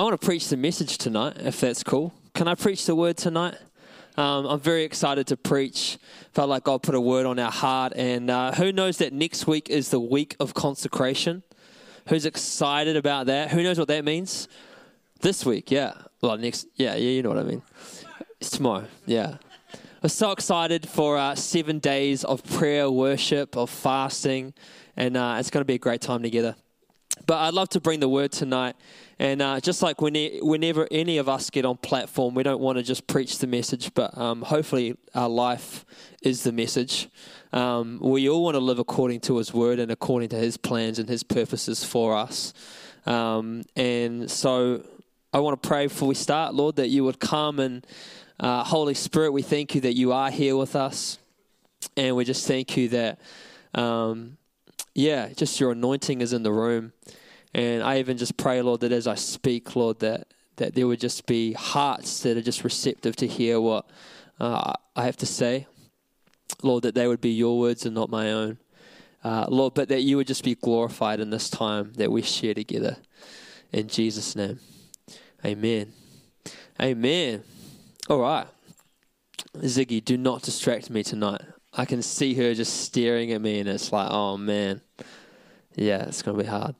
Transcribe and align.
I 0.00 0.02
want 0.02 0.18
to 0.18 0.24
preach 0.24 0.48
the 0.48 0.56
message 0.56 0.96
tonight, 0.96 1.36
if 1.40 1.60
that's 1.60 1.82
cool. 1.82 2.14
Can 2.32 2.48
I 2.48 2.54
preach 2.54 2.86
the 2.86 2.94
word 2.94 3.18
tonight? 3.18 3.54
Um, 4.16 4.46
I'm 4.46 4.58
very 4.58 4.84
excited 4.84 5.26
to 5.26 5.36
preach. 5.36 5.98
Felt 6.32 6.48
like 6.48 6.64
God 6.64 6.82
put 6.82 6.94
a 6.94 7.00
word 7.02 7.26
on 7.26 7.38
our 7.38 7.50
heart. 7.50 7.92
And 7.94 8.30
uh, 8.30 8.52
who 8.52 8.72
knows 8.72 8.96
that 8.96 9.12
next 9.12 9.46
week 9.46 9.68
is 9.68 9.90
the 9.90 10.00
week 10.00 10.36
of 10.40 10.54
consecration? 10.54 11.42
Who's 12.08 12.24
excited 12.24 12.96
about 12.96 13.26
that? 13.26 13.50
Who 13.50 13.62
knows 13.62 13.78
what 13.78 13.88
that 13.88 14.06
means? 14.06 14.48
This 15.20 15.44
week, 15.44 15.70
yeah. 15.70 15.92
Well, 16.22 16.38
next, 16.38 16.66
yeah, 16.76 16.94
yeah, 16.94 17.10
you 17.10 17.22
know 17.22 17.28
what 17.28 17.38
I 17.38 17.42
mean. 17.42 17.60
It's 18.40 18.52
tomorrow, 18.52 18.86
yeah. 19.04 19.36
We're 20.02 20.08
so 20.08 20.30
excited 20.30 20.88
for 20.88 21.18
uh, 21.18 21.34
seven 21.34 21.78
days 21.78 22.24
of 22.24 22.42
prayer, 22.42 22.90
worship, 22.90 23.54
of 23.54 23.68
fasting, 23.68 24.54
and 24.96 25.18
uh, 25.18 25.36
it's 25.38 25.50
going 25.50 25.60
to 25.60 25.66
be 25.66 25.74
a 25.74 25.78
great 25.78 26.00
time 26.00 26.22
together. 26.22 26.56
But 27.26 27.38
I'd 27.38 27.54
love 27.54 27.68
to 27.70 27.80
bring 27.80 28.00
the 28.00 28.08
word 28.08 28.32
tonight. 28.32 28.76
And 29.18 29.42
uh, 29.42 29.60
just 29.60 29.82
like 29.82 30.00
when, 30.00 30.14
whenever 30.40 30.88
any 30.90 31.18
of 31.18 31.28
us 31.28 31.50
get 31.50 31.64
on 31.64 31.76
platform, 31.76 32.34
we 32.34 32.42
don't 32.42 32.60
want 32.60 32.78
to 32.78 32.82
just 32.82 33.06
preach 33.06 33.38
the 33.38 33.46
message, 33.46 33.92
but 33.94 34.16
um, 34.16 34.42
hopefully 34.42 34.96
our 35.14 35.28
life 35.28 35.84
is 36.22 36.42
the 36.42 36.52
message. 36.52 37.08
Um, 37.52 37.98
we 38.00 38.28
all 38.28 38.42
want 38.42 38.54
to 38.54 38.60
live 38.60 38.78
according 38.78 39.20
to 39.20 39.36
His 39.36 39.52
word 39.52 39.78
and 39.78 39.90
according 39.90 40.30
to 40.30 40.36
His 40.36 40.56
plans 40.56 40.98
and 40.98 41.08
His 41.08 41.22
purposes 41.22 41.84
for 41.84 42.16
us. 42.16 42.54
Um, 43.06 43.64
and 43.76 44.30
so 44.30 44.84
I 45.32 45.40
want 45.40 45.62
to 45.62 45.68
pray 45.68 45.86
before 45.86 46.08
we 46.08 46.14
start, 46.14 46.54
Lord, 46.54 46.76
that 46.76 46.88
you 46.88 47.04
would 47.04 47.20
come 47.20 47.60
and 47.60 47.86
uh, 48.40 48.64
Holy 48.64 48.94
Spirit, 48.94 49.32
we 49.32 49.42
thank 49.42 49.74
you 49.74 49.82
that 49.82 49.94
you 49.94 50.12
are 50.12 50.30
here 50.30 50.56
with 50.56 50.74
us. 50.74 51.18
And 51.96 52.16
we 52.16 52.24
just 52.24 52.48
thank 52.48 52.74
you 52.74 52.88
that 52.88 53.18
um, 53.74 54.38
yeah, 54.94 55.28
just 55.34 55.60
your 55.60 55.72
anointing 55.72 56.20
is 56.20 56.32
in 56.32 56.42
the 56.42 56.52
room. 56.52 56.92
And 57.54 57.82
I 57.82 57.98
even 57.98 58.16
just 58.16 58.36
pray, 58.36 58.62
Lord, 58.62 58.80
that 58.80 58.92
as 58.92 59.06
I 59.06 59.14
speak, 59.14 59.74
Lord, 59.74 60.00
that, 60.00 60.28
that 60.56 60.74
there 60.74 60.86
would 60.86 61.00
just 61.00 61.26
be 61.26 61.52
hearts 61.52 62.20
that 62.22 62.36
are 62.36 62.42
just 62.42 62.64
receptive 62.64 63.16
to 63.16 63.26
hear 63.26 63.60
what 63.60 63.86
uh, 64.38 64.72
I 64.94 65.04
have 65.04 65.16
to 65.18 65.26
say. 65.26 65.66
Lord, 66.62 66.84
that 66.84 66.94
they 66.94 67.06
would 67.06 67.20
be 67.20 67.30
your 67.30 67.58
words 67.58 67.86
and 67.86 67.94
not 67.94 68.10
my 68.10 68.30
own. 68.32 68.58
Uh, 69.22 69.46
Lord, 69.48 69.74
but 69.74 69.88
that 69.88 70.02
you 70.02 70.16
would 70.16 70.26
just 70.26 70.44
be 70.44 70.54
glorified 70.54 71.20
in 71.20 71.30
this 71.30 71.50
time 71.50 71.92
that 71.94 72.10
we 72.10 72.22
share 72.22 72.54
together. 72.54 72.96
In 73.72 73.88
Jesus' 73.88 74.34
name. 74.34 74.60
Amen. 75.44 75.92
Amen. 76.80 77.42
All 78.08 78.20
right. 78.20 78.46
Ziggy, 79.58 80.04
do 80.04 80.16
not 80.16 80.42
distract 80.42 80.90
me 80.90 81.02
tonight. 81.02 81.42
I 81.72 81.84
can 81.84 82.02
see 82.02 82.34
her 82.34 82.54
just 82.54 82.82
staring 82.82 83.32
at 83.32 83.40
me, 83.40 83.60
and 83.60 83.68
it's 83.68 83.92
like, 83.92 84.08
oh 84.10 84.36
man, 84.36 84.80
yeah, 85.80 86.02
it's 86.02 86.20
going 86.20 86.36
to 86.36 86.44
be 86.44 86.48
hard. 86.48 86.74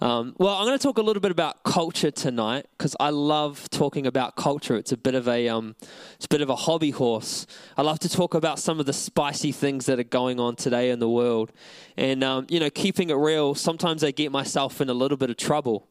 Um, 0.00 0.36
well, 0.38 0.54
I'm 0.54 0.64
going 0.64 0.78
to 0.78 0.82
talk 0.82 0.98
a 0.98 1.02
little 1.02 1.20
bit 1.20 1.32
about 1.32 1.64
culture 1.64 2.12
tonight 2.12 2.66
because 2.78 2.94
I 3.00 3.10
love 3.10 3.68
talking 3.70 4.06
about 4.06 4.36
culture. 4.36 4.76
It's 4.76 4.92
a 4.92 4.96
bit 4.96 5.16
of 5.16 5.26
a 5.26 5.48
um, 5.48 5.74
it's 6.14 6.26
a 6.26 6.28
bit 6.28 6.40
of 6.40 6.50
a 6.50 6.54
hobby 6.54 6.92
horse. 6.92 7.48
I 7.76 7.82
love 7.82 7.98
to 7.98 8.08
talk 8.08 8.32
about 8.32 8.60
some 8.60 8.78
of 8.78 8.86
the 8.86 8.92
spicy 8.92 9.50
things 9.50 9.86
that 9.86 9.98
are 9.98 10.04
going 10.04 10.38
on 10.38 10.54
today 10.54 10.90
in 10.90 11.00
the 11.00 11.08
world, 11.08 11.50
and 11.96 12.22
um, 12.22 12.46
you 12.48 12.60
know, 12.60 12.70
keeping 12.70 13.10
it 13.10 13.14
real. 13.14 13.56
Sometimes 13.56 14.04
I 14.04 14.12
get 14.12 14.30
myself 14.30 14.80
in 14.80 14.88
a 14.88 14.94
little 14.94 15.18
bit 15.18 15.30
of 15.30 15.36
trouble 15.36 15.88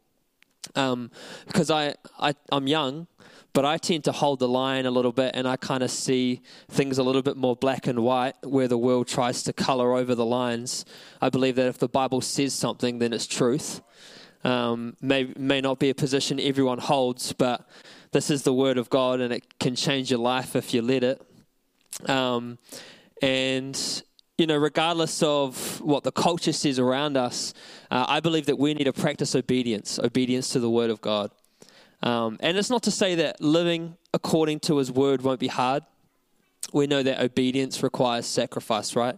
um, 0.76 1.12
because 1.46 1.70
I, 1.70 1.96
I 2.18 2.34
I'm 2.50 2.68
young 2.68 3.08
but 3.54 3.66
I 3.66 3.78
tend 3.78 4.04
to 4.06 4.12
hold 4.12 4.40
the 4.40 4.48
line 4.48 4.88
a 4.88 4.92
little 4.92 5.12
bit 5.12 5.36
and 5.36 5.48
I 5.48 5.58
kind 5.58 5.84
of 5.84 5.92
see 5.92 6.42
things 6.70 6.98
a 6.98 7.04
little 7.04 7.22
bit 7.22 7.38
more 7.38 7.56
black 7.56 7.86
and 7.86 8.00
white 8.00 8.36
where 8.44 8.68
the 8.68 8.78
world 8.78 9.08
tries 9.08 9.44
to 9.44 9.54
color 9.54 9.96
over 9.96 10.16
the 10.16 10.26
lines. 10.26 10.86
I 11.22 11.30
believe 11.30 11.56
that 11.56 11.68
if 11.68 11.78
the 11.78 11.88
Bible 11.88 12.22
says 12.22 12.54
something, 12.54 12.98
then 12.98 13.14
it's 13.14 13.28
truth. 13.28 13.82
Um, 14.44 14.98
may, 15.00 15.32
may 15.38 15.62
not 15.62 15.80
be 15.80 15.92
a 15.92 15.96
position 15.96 16.40
everyone 16.40 16.80
holds, 16.80 17.32
but 17.32 17.68
this 18.12 18.30
is 18.32 18.42
the 18.42 18.54
word 18.54 18.78
of 18.80 18.90
God 18.90 19.22
and 19.22 19.32
it 19.32 19.60
can 19.60 19.76
change 19.76 20.10
your 20.10 20.20
life 20.20 20.56
if 20.56 20.74
you 20.74 20.82
let 20.82 21.04
it. 21.04 21.22
Um, 22.10 22.58
and, 23.22 24.04
you 24.40 24.48
know, 24.48 24.58
regardless 24.58 25.22
of 25.22 25.80
what 25.80 26.04
the 26.04 26.12
culture 26.12 26.54
says 26.54 26.80
around 26.80 27.18
us, 27.18 27.54
uh, 27.92 28.06
I 28.08 28.20
believe 28.20 28.48
that 28.48 28.58
we 28.58 28.74
need 28.74 28.86
to 28.86 28.94
practice 28.94 29.36
obedience, 29.36 30.00
obedience 30.00 30.50
to 30.50 30.60
the 30.60 30.70
word 30.70 30.90
of 30.90 31.02
God. 31.02 31.30
Um, 32.04 32.38
and 32.42 32.58
it's 32.58 32.70
not 32.70 32.84
to 32.84 32.92
say 32.92 33.16
that 33.16 33.42
living 33.42 33.96
according 34.14 34.60
to 34.62 34.78
his 34.78 34.92
word 34.92 35.22
won't 35.22 35.40
be 35.40 35.48
hard. 35.48 35.84
We 36.74 36.86
know 36.86 37.02
that 37.02 37.22
obedience 37.22 37.82
requires 37.82 38.26
sacrifice, 38.26 38.96
right? 38.96 39.18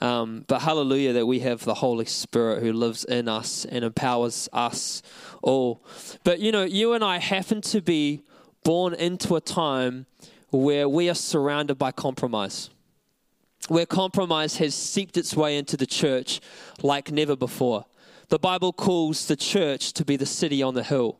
Um, 0.00 0.44
but 0.46 0.60
hallelujah 0.60 1.14
that 1.14 1.26
we 1.26 1.40
have 1.40 1.64
the 1.64 1.74
Holy 1.74 2.04
Spirit 2.04 2.62
who 2.62 2.72
lives 2.72 3.04
in 3.04 3.28
us 3.28 3.64
and 3.64 3.84
empowers 3.84 4.48
us 4.52 5.02
all. 5.42 5.82
But 6.22 6.40
you 6.40 6.52
know, 6.52 6.64
you 6.64 6.92
and 6.92 7.02
I 7.02 7.18
happen 7.18 7.60
to 7.62 7.80
be 7.80 8.22
born 8.62 8.94
into 8.94 9.36
a 9.36 9.40
time 9.40 10.06
where 10.50 10.88
we 10.88 11.08
are 11.08 11.14
surrounded 11.14 11.76
by 11.76 11.92
compromise, 11.92 12.68
where 13.68 13.86
compromise 13.86 14.56
has 14.56 14.74
seeped 14.74 15.16
its 15.16 15.34
way 15.34 15.56
into 15.56 15.76
the 15.78 15.86
church 15.86 16.40
like 16.82 17.10
never 17.10 17.36
before. 17.36 17.86
The 18.28 18.38
Bible 18.38 18.72
calls 18.72 19.26
the 19.28 19.36
church 19.36 19.92
to 19.94 20.04
be 20.04 20.16
the 20.16 20.26
city 20.26 20.62
on 20.62 20.74
the 20.74 20.82
hill. 20.82 21.18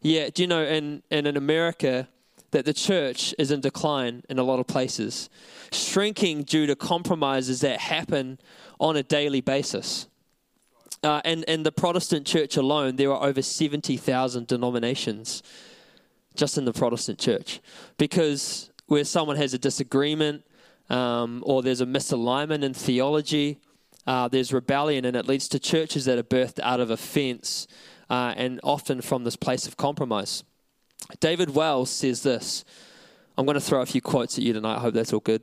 Yeah, 0.00 0.30
do 0.32 0.42
you 0.42 0.48
know 0.48 0.64
in, 0.64 1.02
in, 1.10 1.26
America 1.26 2.08
that 2.52 2.64
the 2.64 2.72
church 2.72 3.34
is 3.38 3.50
in 3.50 3.60
decline 3.60 4.22
in 4.28 4.38
a 4.38 4.42
lot 4.42 4.60
of 4.60 4.66
places, 4.66 5.28
shrinking 5.72 6.44
due 6.44 6.66
to 6.66 6.76
compromises 6.76 7.60
that 7.60 7.80
happen 7.80 8.38
on 8.78 8.96
a 8.96 9.02
daily 9.02 9.40
basis. 9.40 10.06
Uh, 11.02 11.20
and 11.24 11.44
in 11.44 11.62
the 11.62 11.72
Protestant 11.72 12.26
church 12.26 12.56
alone, 12.56 12.96
there 12.96 13.12
are 13.12 13.28
over 13.28 13.42
70,000 13.42 14.46
denominations 14.46 15.42
just 16.34 16.56
in 16.56 16.64
the 16.64 16.72
Protestant 16.72 17.18
church. 17.18 17.60
Because 17.98 18.70
where 18.86 19.04
someone 19.04 19.36
has 19.36 19.52
a 19.52 19.58
disagreement 19.58 20.44
um, 20.88 21.42
or 21.44 21.62
there's 21.62 21.80
a 21.80 21.86
misalignment 21.86 22.62
in 22.62 22.72
theology, 22.72 23.58
uh, 24.06 24.26
there's 24.28 24.52
rebellion, 24.52 25.04
and 25.04 25.16
it 25.16 25.26
leads 25.26 25.48
to 25.48 25.58
churches 25.58 26.06
that 26.06 26.18
are 26.18 26.22
birthed 26.22 26.58
out 26.62 26.80
of 26.80 26.90
offense 26.90 27.66
uh, 28.10 28.34
and 28.36 28.60
often 28.62 29.00
from 29.00 29.24
this 29.24 29.36
place 29.36 29.66
of 29.66 29.76
compromise. 29.76 30.44
David 31.20 31.50
Wells 31.54 31.90
says 31.90 32.22
this. 32.22 32.64
I'm 33.36 33.46
going 33.46 33.54
to 33.54 33.60
throw 33.60 33.80
a 33.80 33.86
few 33.86 34.00
quotes 34.00 34.36
at 34.36 34.44
you 34.44 34.52
tonight. 34.52 34.76
I 34.76 34.80
hope 34.80 34.94
that's 34.94 35.12
all 35.12 35.20
good. 35.20 35.42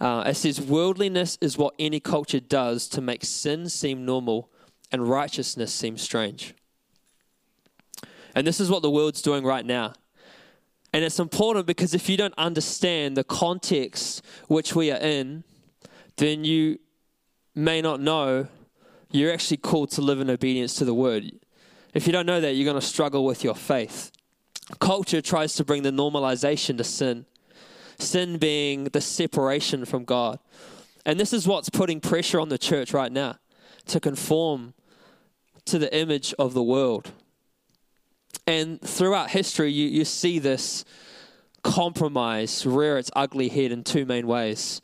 Uh, 0.00 0.24
it 0.26 0.34
says, 0.34 0.60
Worldliness 0.60 1.36
is 1.40 1.58
what 1.58 1.74
any 1.78 2.00
culture 2.00 2.40
does 2.40 2.88
to 2.88 3.00
make 3.00 3.24
sin 3.24 3.68
seem 3.68 4.04
normal 4.04 4.50
and 4.90 5.08
righteousness 5.08 5.72
seem 5.72 5.98
strange. 5.98 6.54
And 8.34 8.46
this 8.46 8.60
is 8.60 8.70
what 8.70 8.82
the 8.82 8.90
world's 8.90 9.20
doing 9.20 9.44
right 9.44 9.66
now. 9.66 9.94
And 10.92 11.04
it's 11.04 11.18
important 11.18 11.66
because 11.66 11.92
if 11.92 12.08
you 12.08 12.16
don't 12.16 12.34
understand 12.38 13.16
the 13.16 13.24
context 13.24 14.24
which 14.46 14.74
we 14.74 14.90
are 14.90 14.98
in, 14.98 15.44
then 16.16 16.44
you 16.44 16.78
may 17.54 17.82
not 17.82 18.00
know 18.00 18.48
you're 19.10 19.32
actually 19.32 19.58
called 19.58 19.90
to 19.90 20.00
live 20.00 20.20
in 20.20 20.30
obedience 20.30 20.74
to 20.74 20.84
the 20.84 20.94
word. 20.94 21.30
If 21.94 22.06
you 22.06 22.12
don't 22.12 22.26
know 22.26 22.40
that, 22.40 22.54
you're 22.54 22.64
going 22.64 22.80
to 22.80 22.86
struggle 22.86 23.24
with 23.24 23.42
your 23.44 23.54
faith. 23.54 24.12
Culture 24.78 25.22
tries 25.22 25.54
to 25.54 25.64
bring 25.64 25.82
the 25.82 25.90
normalization 25.90 26.76
to 26.78 26.84
sin, 26.84 27.24
sin 27.98 28.38
being 28.38 28.84
the 28.84 29.00
separation 29.00 29.84
from 29.84 30.04
God. 30.04 30.38
And 31.06 31.18
this 31.18 31.32
is 31.32 31.46
what's 31.46 31.70
putting 31.70 32.00
pressure 32.00 32.38
on 32.38 32.50
the 32.50 32.58
church 32.58 32.92
right 32.92 33.10
now 33.10 33.36
to 33.86 33.98
conform 33.98 34.74
to 35.64 35.78
the 35.78 35.94
image 35.96 36.34
of 36.38 36.54
the 36.54 36.62
world. 36.62 37.12
And 38.46 38.80
throughout 38.80 39.30
history, 39.30 39.72
you, 39.72 39.88
you 39.88 40.04
see 40.04 40.38
this 40.38 40.84
compromise 41.62 42.64
rear 42.64 42.98
its 42.98 43.10
ugly 43.16 43.48
head 43.48 43.72
in 43.72 43.84
two 43.84 44.04
main 44.04 44.26
ways. 44.26 44.80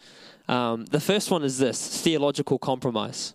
Um, 0.48 0.86
the 0.86 1.00
first 1.00 1.30
one 1.30 1.42
is 1.42 1.58
this 1.58 2.02
theological 2.02 2.58
compromise 2.58 3.34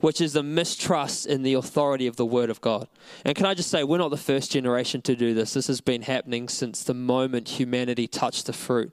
which 0.00 0.20
is 0.20 0.36
a 0.36 0.42
mistrust 0.42 1.26
in 1.26 1.42
the 1.42 1.54
authority 1.54 2.06
of 2.06 2.16
the 2.16 2.26
Word 2.26 2.50
of 2.50 2.60
God. 2.60 2.88
And 3.24 3.34
can 3.34 3.46
I 3.46 3.54
just 3.54 3.70
say, 3.70 3.84
we're 3.84 3.98
not 3.98 4.10
the 4.10 4.16
first 4.16 4.52
generation 4.52 5.02
to 5.02 5.16
do 5.16 5.34
this. 5.34 5.54
This 5.54 5.66
has 5.66 5.80
been 5.80 6.02
happening 6.02 6.48
since 6.48 6.84
the 6.84 6.94
moment 6.94 7.48
humanity 7.48 8.06
touched 8.06 8.46
the 8.46 8.52
fruit. 8.52 8.92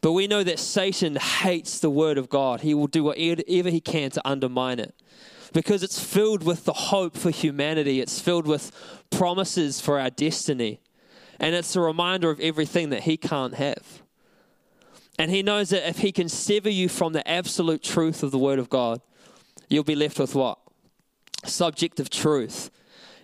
But 0.00 0.12
we 0.12 0.26
know 0.26 0.42
that 0.42 0.58
Satan 0.58 1.16
hates 1.16 1.78
the 1.78 1.90
Word 1.90 2.18
of 2.18 2.28
God. 2.28 2.62
He 2.62 2.72
will 2.72 2.86
do 2.86 3.04
whatever 3.04 3.68
he 3.68 3.80
can 3.80 4.10
to 4.12 4.28
undermine 4.28 4.78
it 4.78 4.94
because 5.52 5.82
it's 5.82 6.02
filled 6.02 6.42
with 6.42 6.64
the 6.64 6.72
hope 6.72 7.16
for 7.16 7.30
humanity, 7.30 8.00
it's 8.00 8.20
filled 8.20 8.46
with 8.46 8.70
promises 9.10 9.80
for 9.80 9.98
our 9.98 10.10
destiny. 10.10 10.80
And 11.38 11.54
it's 11.54 11.74
a 11.74 11.80
reminder 11.80 12.30
of 12.30 12.38
everything 12.40 12.90
that 12.90 13.04
he 13.04 13.16
can't 13.16 13.54
have. 13.54 14.02
And 15.18 15.30
he 15.30 15.42
knows 15.42 15.70
that 15.70 15.88
if 15.88 15.98
he 15.98 16.12
can 16.12 16.28
sever 16.28 16.70
you 16.70 16.88
from 16.88 17.12
the 17.12 17.26
absolute 17.28 17.82
truth 17.82 18.22
of 18.22 18.30
the 18.30 18.38
Word 18.38 18.58
of 18.58 18.70
God, 18.70 19.00
you'll 19.70 19.84
be 19.84 19.94
left 19.94 20.18
with 20.18 20.34
what? 20.34 20.58
Subject 21.44 21.98
of 22.00 22.10
truth. 22.10 22.70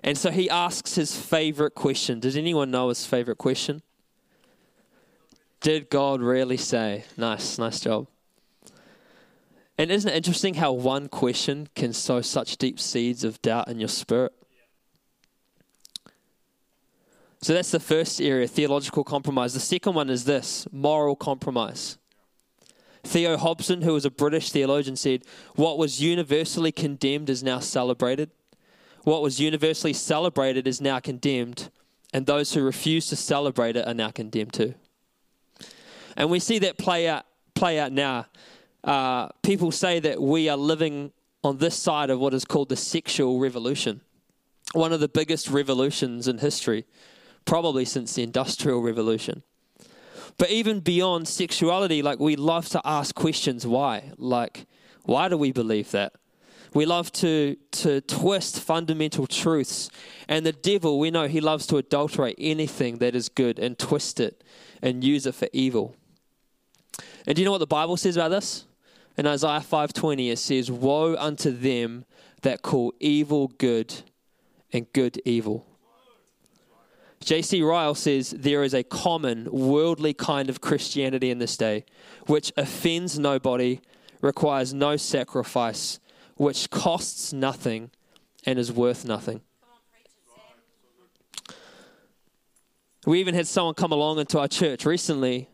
And 0.02 0.16
so 0.16 0.30
he 0.30 0.48
asks 0.48 0.94
his 0.94 1.18
favorite 1.18 1.74
question. 1.74 2.20
Does 2.20 2.36
anyone 2.36 2.70
know 2.70 2.88
his 2.88 3.04
favorite 3.04 3.36
question? 3.36 3.82
Did 5.60 5.90
God 5.90 6.20
really 6.20 6.56
say? 6.56 7.04
Nice, 7.16 7.58
nice 7.58 7.80
job. 7.80 8.06
And 9.76 9.90
isn't 9.90 10.10
it 10.10 10.16
interesting 10.16 10.54
how 10.54 10.72
one 10.72 11.08
question 11.08 11.68
can 11.74 11.92
sow 11.92 12.20
such 12.22 12.56
deep 12.56 12.80
seeds 12.80 13.24
of 13.24 13.42
doubt 13.42 13.68
in 13.68 13.78
your 13.78 13.88
spirit? 13.88 14.32
So 17.42 17.52
that's 17.52 17.70
the 17.70 17.80
first 17.80 18.20
area, 18.20 18.48
theological 18.48 19.04
compromise. 19.04 19.54
The 19.54 19.60
second 19.60 19.94
one 19.94 20.08
is 20.08 20.24
this 20.24 20.66
moral 20.72 21.16
compromise. 21.16 21.98
Theo 23.06 23.36
Hobson, 23.36 23.82
who 23.82 23.94
was 23.94 24.04
a 24.04 24.10
British 24.10 24.50
theologian, 24.50 24.96
said, 24.96 25.24
What 25.54 25.78
was 25.78 26.02
universally 26.02 26.72
condemned 26.72 27.30
is 27.30 27.42
now 27.42 27.60
celebrated. 27.60 28.30
What 29.04 29.22
was 29.22 29.40
universally 29.40 29.92
celebrated 29.92 30.66
is 30.66 30.80
now 30.80 30.98
condemned. 31.00 31.70
And 32.12 32.26
those 32.26 32.54
who 32.54 32.62
refuse 32.62 33.06
to 33.08 33.16
celebrate 33.16 33.76
it 33.76 33.86
are 33.86 33.94
now 33.94 34.10
condemned 34.10 34.52
too. 34.52 34.74
And 36.16 36.30
we 36.30 36.40
see 36.40 36.58
that 36.60 36.78
play 36.78 37.08
out, 37.08 37.24
play 37.54 37.78
out 37.78 37.92
now. 37.92 38.26
Uh, 38.82 39.28
people 39.42 39.70
say 39.70 40.00
that 40.00 40.20
we 40.20 40.48
are 40.48 40.56
living 40.56 41.12
on 41.42 41.58
this 41.58 41.76
side 41.76 42.10
of 42.10 42.18
what 42.18 42.34
is 42.34 42.44
called 42.44 42.68
the 42.68 42.76
sexual 42.76 43.38
revolution, 43.38 44.00
one 44.72 44.92
of 44.92 45.00
the 45.00 45.08
biggest 45.08 45.48
revolutions 45.50 46.26
in 46.26 46.38
history, 46.38 46.84
probably 47.44 47.84
since 47.84 48.14
the 48.14 48.22
Industrial 48.22 48.80
Revolution. 48.80 49.42
But 50.38 50.50
even 50.50 50.80
beyond 50.80 51.28
sexuality, 51.28 52.02
like 52.02 52.18
we 52.18 52.36
love 52.36 52.68
to 52.70 52.80
ask 52.84 53.14
questions 53.14 53.66
why? 53.66 54.12
Like, 54.18 54.66
why 55.04 55.28
do 55.28 55.36
we 55.36 55.52
believe 55.52 55.90
that? 55.92 56.12
We 56.74 56.84
love 56.84 57.10
to, 57.12 57.56
to 57.72 58.02
twist 58.02 58.60
fundamental 58.60 59.26
truths. 59.26 59.88
And 60.28 60.44
the 60.44 60.52
devil, 60.52 60.98
we 60.98 61.10
know 61.10 61.26
he 61.26 61.40
loves 61.40 61.66
to 61.68 61.78
adulterate 61.78 62.36
anything 62.38 62.98
that 62.98 63.14
is 63.14 63.30
good 63.30 63.58
and 63.58 63.78
twist 63.78 64.20
it 64.20 64.44
and 64.82 65.02
use 65.02 65.24
it 65.24 65.34
for 65.34 65.48
evil. 65.54 65.96
And 67.26 67.34
do 67.34 67.40
you 67.40 67.46
know 67.46 67.52
what 67.52 67.58
the 67.58 67.66
Bible 67.66 67.96
says 67.96 68.16
about 68.16 68.28
this? 68.28 68.66
In 69.16 69.26
Isaiah 69.26 69.60
5:20 69.60 70.30
it 70.30 70.38
says, 70.38 70.70
"Woe 70.70 71.16
unto 71.16 71.50
them 71.50 72.04
that 72.42 72.60
call 72.60 72.92
evil 73.00 73.48
good 73.56 73.94
and 74.72 74.92
good 74.92 75.20
evil." 75.24 75.64
J.C. 77.26 77.60
Ryle 77.60 77.96
says 77.96 78.30
there 78.30 78.62
is 78.62 78.72
a 78.72 78.84
common 78.84 79.48
worldly 79.50 80.14
kind 80.14 80.48
of 80.48 80.60
Christianity 80.60 81.28
in 81.32 81.40
this 81.40 81.56
day, 81.56 81.84
which 82.26 82.52
offends 82.56 83.18
nobody, 83.18 83.80
requires 84.22 84.72
no 84.72 84.96
sacrifice, 84.96 85.98
which 86.36 86.70
costs 86.70 87.32
nothing, 87.32 87.90
and 88.46 88.60
is 88.60 88.70
worth 88.70 89.04
nothing. 89.04 89.40
We 93.04 93.18
even 93.18 93.34
had 93.34 93.48
someone 93.48 93.74
come 93.74 93.90
along 93.90 94.20
into 94.20 94.38
our 94.38 94.46
church 94.46 94.86
recently, 94.86 95.48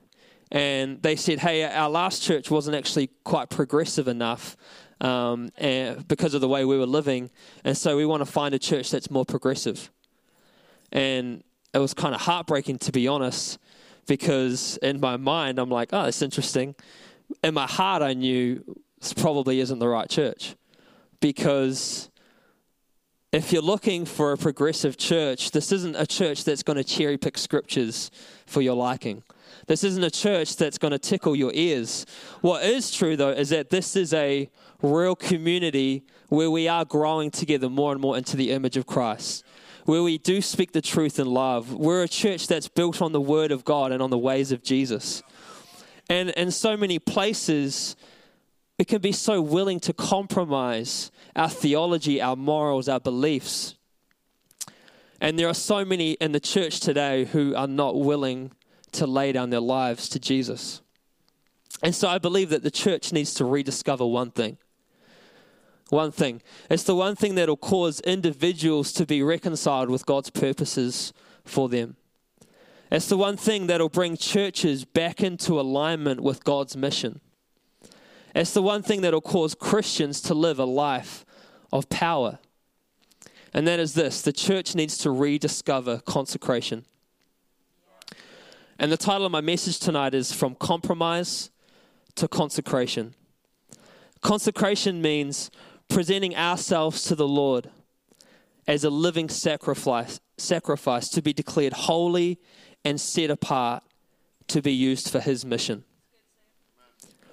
and 0.51 1.01
they 1.01 1.17
said, 1.17 1.39
"Hey, 1.39 1.65
our 1.65 1.89
last 1.89 2.23
church 2.23 2.51
wasn't 2.51 2.77
actually 2.77 3.09
quite 3.25 3.49
progressive 3.49 4.09
enough." 4.09 4.59
Um, 5.01 5.51
and 5.57 6.07
because 6.07 6.35
of 6.35 6.43
the 6.43 6.49
way 6.49 6.67
we 6.67 6.77
were 6.77 6.85
living, 6.85 7.31
and 7.65 7.79
so 7.79 7.97
we 7.97 8.05
want 8.05 8.21
to 8.21 8.31
find 8.31 8.55
a 8.55 8.59
church 8.59 8.91
that's 8.91 9.11
more 9.11 9.25
progressive. 9.25 9.91
And 10.93 11.43
it 11.75 11.79
was 11.79 11.95
kind 11.95 12.15
of 12.15 12.21
heartbreaking 12.23 12.79
to 12.79 12.93
be 12.93 13.09
honest, 13.09 13.59
because 14.07 14.79
in 14.79 15.01
my 15.01 15.17
mind 15.17 15.59
I'm 15.59 15.71
like, 15.71 15.91
oh, 15.93 16.05
that's 16.05 16.23
interesting. 16.23 16.75
In 17.43 17.55
my 17.55 17.67
heart, 17.67 18.03
I 18.03 18.13
knew 18.13 18.63
this 19.01 19.13
probably 19.13 19.61
isn't 19.61 19.79
the 19.79 19.89
right 19.89 20.09
church, 20.09 20.55
because 21.21 22.11
if 23.33 23.51
you're 23.53 23.63
looking 23.63 24.05
for 24.05 24.33
a 24.33 24.37
progressive 24.37 24.99
church, 24.99 25.53
this 25.53 25.73
isn't 25.73 25.97
a 25.97 26.07
church 26.07 26.45
that's 26.45 26.63
going 26.63 26.77
to 26.77 26.85
cherry 26.85 27.17
pick 27.17 27.39
scriptures 27.39 28.11
for 28.45 28.61
your 28.61 28.75
liking. 28.75 29.23
This 29.67 29.85
isn't 29.85 30.05
a 30.05 30.11
church 30.11 30.57
that's 30.57 30.77
going 30.77 30.91
to 30.91 30.99
tickle 30.99 31.35
your 31.35 31.53
ears. 31.55 32.05
What 32.43 32.63
is 32.65 32.91
true, 32.91 33.17
though, 33.17 33.31
is 33.31 33.49
that 33.49 33.71
this 33.71 33.97
is 33.97 34.13
a 34.13 34.51
real 34.83 35.17
community 35.17 36.03
where 36.29 36.51
we 36.51 36.69
are 36.69 36.85
growing 36.85 37.31
together 37.31 37.71
more 37.71 37.93
and 37.93 38.01
more 38.01 38.19
into 38.19 38.37
the 38.37 38.51
image 38.51 38.77
of 38.77 38.87
Christ 38.87 39.45
where 39.85 40.03
we 40.03 40.19
do 40.19 40.41
speak 40.41 40.73
the 40.73 40.83
truth 40.83 41.19
in 41.19 41.27
love. 41.27 41.73
We're 41.73 42.03
a 42.03 42.09
church 42.09 42.47
that's 42.47 42.69
built 42.69 43.03
on 43.03 43.13
the 43.13 43.21
word 43.21 43.53
of 43.53 43.65
God 43.65 43.93
and 43.93 44.03
on 44.03 44.11
the 44.11 44.19
ways 44.19 44.53
of 44.53 44.63
Jesus. 44.63 45.23
And 46.09 46.31
in 46.31 46.51
so 46.51 46.77
many 46.77 46.99
places, 46.99 47.97
we 48.79 48.85
can 48.85 49.01
be 49.01 49.13
so 49.13 49.41
willing 49.41 49.81
to 49.81 49.93
compromise 49.93 51.11
our 51.35 51.49
theology, 51.49 52.21
our 52.21 52.37
morals, 52.37 52.89
our 52.89 53.01
beliefs. 53.01 53.77
And 55.21 55.39
there 55.39 55.49
are 55.49 55.55
so 55.55 55.85
many 55.85 56.13
in 56.13 56.33
the 56.33 56.41
church 56.41 56.81
today 56.81 57.25
who 57.25 57.55
are 57.55 57.69
not 57.69 57.99
willing 57.99 58.53
to 58.93 59.07
lay 59.07 59.33
down 59.33 59.51
their 59.51 59.61
lives 59.61 60.09
to 60.11 60.19
Jesus. 60.19 60.83
And 61.83 61.95
so 61.95 62.09
I 62.09 62.19
believe 62.19 62.51
that 62.51 62.63
the 62.63 62.71
church 62.71 63.13
needs 63.13 63.35
to 63.35 63.45
rediscover 63.45 64.07
one 64.07 64.31
thing 64.31 64.59
one 65.93 66.11
thing. 66.11 66.41
It's 66.71 66.85
the 66.85 66.97
one 66.97 67.15
thing 67.15 67.35
that'll 67.35 67.57
cause 67.57 68.01
individuals 68.01 68.93
to 68.95 69.05
be 69.05 69.23
reconciled 69.23 69.91
with 69.91 70.07
God's 70.07 70.31
purposes 70.31 71.13
for 71.45 71.69
them. 71.69 71.97
It's 72.91 73.09
the 73.09 73.17
one 73.19 73.37
thing 73.37 73.67
that'll 73.67 73.91
bring 73.91 74.17
churches 74.17 74.85
back 74.85 75.23
into 75.23 75.61
alignment 75.61 76.21
with 76.21 76.45
God's 76.45 76.77
mission. 76.77 77.21
It's 78.35 78.55
the 78.55 78.63
one 78.63 78.83
thing 78.83 79.03
that'll 79.03 79.21
cause 79.21 79.55
Christians 79.55 80.23
to 80.23 80.35
live 80.35 80.59
a 80.59 80.65
life 80.65 81.27
of 81.73 81.89
power. 81.91 82.39
And 83.53 83.69
that 83.69 83.79
is 83.79 83.93
this 83.93 84.23
the 84.23 84.33
church 84.33 84.75
needs 84.75 84.97
to 84.99 85.11
rediscover 85.11 85.99
consecration. 85.99 86.87
And 88.79 88.91
the 88.91 88.97
title 88.97 89.27
of 89.27 89.33
my 89.33 89.43
message 89.43 89.79
tonight 89.79 90.15
is 90.15 90.33
From 90.33 90.55
Compromise 90.55 91.51
to 92.15 92.29
Consecration. 92.29 93.15
Consecration 94.23 95.03
means 95.03 95.51
presenting 95.93 96.35
ourselves 96.35 97.05
to 97.05 97.15
the 97.15 97.29
Lord 97.29 97.69
as 98.67 98.83
a 98.83 98.91
living 98.91 99.29
sacrifice, 99.29 100.21
sacrifice 100.39 101.09
to 101.11 101.21
be 101.21 101.35
declared 101.35 101.75
holy 101.75 102.41
and 102.85 103.01
set 103.01 103.31
apart 103.31 103.83
to 104.49 104.63
be 104.63 104.73
used 104.73 105.11
for 105.11 105.21
His 105.21 105.45
mission. 105.45 105.85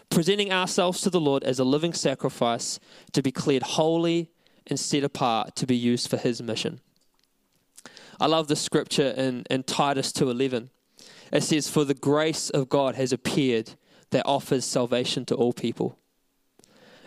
Presenting 0.09 0.51
ourselves 0.51 1.01
to 1.01 1.09
the 1.09 1.21
Lord 1.21 1.43
as 1.43 1.59
a 1.59 1.63
living 1.63 1.93
sacrifice 1.93 2.79
to 3.13 3.21
be 3.21 3.31
declared 3.31 3.63
holy 3.63 4.29
and 4.67 4.79
set 4.79 5.03
apart 5.03 5.55
to 5.55 5.65
be 5.65 5.75
used 5.75 6.09
for 6.09 6.17
His 6.17 6.41
mission. 6.41 6.81
I 8.19 8.25
love 8.25 8.49
the 8.49 8.55
scripture 8.57 9.11
in, 9.11 9.45
in 9.49 9.63
Titus 9.63 10.11
2.11. 10.11 10.69
It 11.31 11.43
says, 11.43 11.69
For 11.69 11.85
the 11.85 11.93
grace 11.93 12.49
of 12.49 12.67
God 12.67 12.95
has 12.95 13.13
appeared 13.13 13.71
that 14.09 14.25
offers 14.25 14.65
salvation 14.65 15.23
to 15.25 15.35
all 15.35 15.53
people 15.53 15.97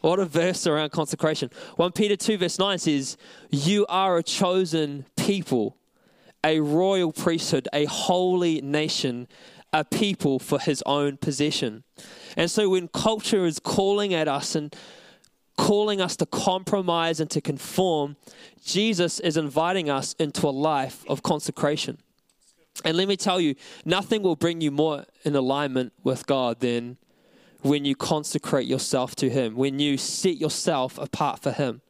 What 0.00 0.18
a 0.18 0.24
verse 0.24 0.66
around 0.66 0.90
consecration. 0.90 1.50
1 1.76 1.92
Peter 1.92 2.16
2, 2.16 2.38
verse 2.38 2.58
9 2.58 2.78
says, 2.78 3.16
You 3.50 3.86
are 3.88 4.16
a 4.16 4.22
chosen 4.22 5.04
people, 5.16 5.76
a 6.44 6.60
royal 6.60 7.12
priesthood, 7.12 7.68
a 7.72 7.84
holy 7.84 8.60
nation, 8.62 9.28
a 9.72 9.84
people 9.84 10.38
for 10.38 10.58
his 10.58 10.82
own 10.86 11.18
possession. 11.18 11.84
And 12.36 12.50
so 12.50 12.70
when 12.70 12.88
culture 12.88 13.44
is 13.44 13.58
calling 13.58 14.14
at 14.14 14.26
us 14.26 14.54
and 14.54 14.74
calling 15.58 16.00
us 16.00 16.16
to 16.16 16.26
compromise 16.26 17.20
and 17.20 17.30
to 17.30 17.40
conform, 17.40 18.16
Jesus 18.64 19.20
is 19.20 19.36
inviting 19.36 19.90
us 19.90 20.14
into 20.14 20.48
a 20.48 20.50
life 20.50 21.04
of 21.06 21.22
consecration. 21.22 21.98
And 22.84 22.96
let 22.96 23.08
me 23.08 23.16
tell 23.16 23.40
you, 23.40 23.54
nothing 23.84 24.22
will 24.22 24.36
bring 24.36 24.62
you 24.62 24.70
more 24.70 25.04
in 25.24 25.36
alignment 25.36 25.92
with 26.02 26.26
God 26.26 26.60
than 26.60 26.96
when 27.62 27.84
you 27.84 27.94
consecrate 27.94 28.66
yourself 28.66 29.14
to 29.16 29.28
Him, 29.28 29.56
when 29.56 29.78
you 29.78 29.96
set 29.96 30.36
yourself 30.36 30.98
apart 30.98 31.40
for 31.40 31.52
Him. 31.52 31.82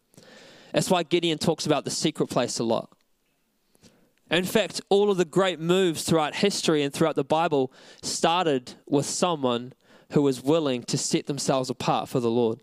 That's 0.72 0.90
why 0.90 1.02
Gideon 1.02 1.38
talks 1.38 1.66
about 1.66 1.84
the 1.84 1.90
secret 1.90 2.28
place 2.28 2.58
a 2.58 2.64
lot. 2.64 2.90
In 4.30 4.44
fact, 4.44 4.80
all 4.88 5.10
of 5.10 5.16
the 5.16 5.24
great 5.24 5.58
moves 5.58 6.04
throughout 6.04 6.36
history 6.36 6.82
and 6.82 6.94
throughout 6.94 7.16
the 7.16 7.24
Bible 7.24 7.72
started 8.00 8.74
with 8.86 9.06
someone 9.06 9.72
who 10.12 10.22
was 10.22 10.42
willing 10.42 10.84
to 10.84 10.96
set 10.96 11.26
themselves 11.26 11.68
apart 11.68 12.08
for 12.08 12.20
the 12.20 12.30
Lord. 12.30 12.60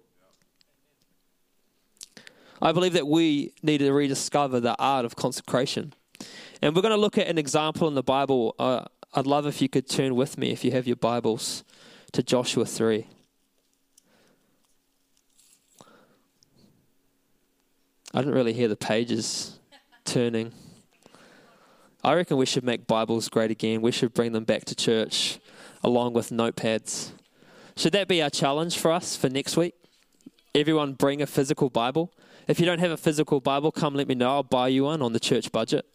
I 2.62 2.72
believe 2.72 2.94
that 2.94 3.08
we 3.08 3.54
need 3.62 3.80
to 3.80 3.92
rediscover 3.92 4.60
the 4.60 4.76
art 4.80 5.06
of 5.06 5.16
consecration. 5.16 5.94
And 6.62 6.76
we're 6.76 6.82
going 6.82 6.94
to 6.94 7.00
look 7.00 7.18
at 7.18 7.28
an 7.28 7.38
example 7.38 7.88
in 7.88 7.94
the 7.94 8.04
Bible. 8.04 8.56
Uh, 8.58 8.86
I'd 9.14 9.28
love 9.28 9.46
if 9.46 9.62
you 9.62 9.70
could 9.70 9.88
turn 9.88 10.16
with 10.16 10.38
me 10.38 10.52
if 10.52 10.64
you 10.64 10.72
have 10.72 10.88
your 10.88 10.96
Bibles 10.96 11.64
to 12.18 12.24
Joshua 12.24 12.66
3. 12.66 13.06
I 18.12 18.18
didn't 18.18 18.34
really 18.34 18.54
hear 18.54 18.68
the 18.68 18.76
pages 18.76 19.60
turning. 20.04 20.52
I 22.04 22.16
reckon 22.16 22.38
we 22.38 22.48
should 22.48 22.64
make 22.64 22.88
Bibles 22.88 23.30
great 23.30 23.52
again. 23.52 23.84
We 23.84 23.92
should 23.92 24.16
bring 24.16 24.32
them 24.32 24.46
back 24.46 24.66
to 24.66 24.74
church. 24.74 25.38
along 25.84 26.14
with 26.14 26.32
notepads. 26.32 27.12
Should 27.76 27.94
that 27.94 28.08
be 28.08 28.24
our 28.24 28.32
challenge 28.32 28.80
for 28.80 28.92
us 28.92 29.16
for 29.16 29.30
next 29.30 29.56
week? 29.56 29.76
Everyone 30.56 30.94
bring 30.94 31.22
a 31.22 31.28
physical 31.28 31.70
Bible. 31.70 32.12
If 32.48 32.60
you 32.60 32.66
don't 32.66 32.80
have 32.80 32.90
a 32.90 32.98
physical 32.98 33.40
Bible, 33.40 33.72
come 33.72 33.94
let 33.94 34.08
me 34.08 34.16
know. 34.16 34.32
I'll 34.32 34.42
buy 34.42 34.70
you 34.70 34.86
one 34.86 35.04
on 35.04 35.14
the 35.14 35.20
church 35.20 35.52
budget. 35.52 35.86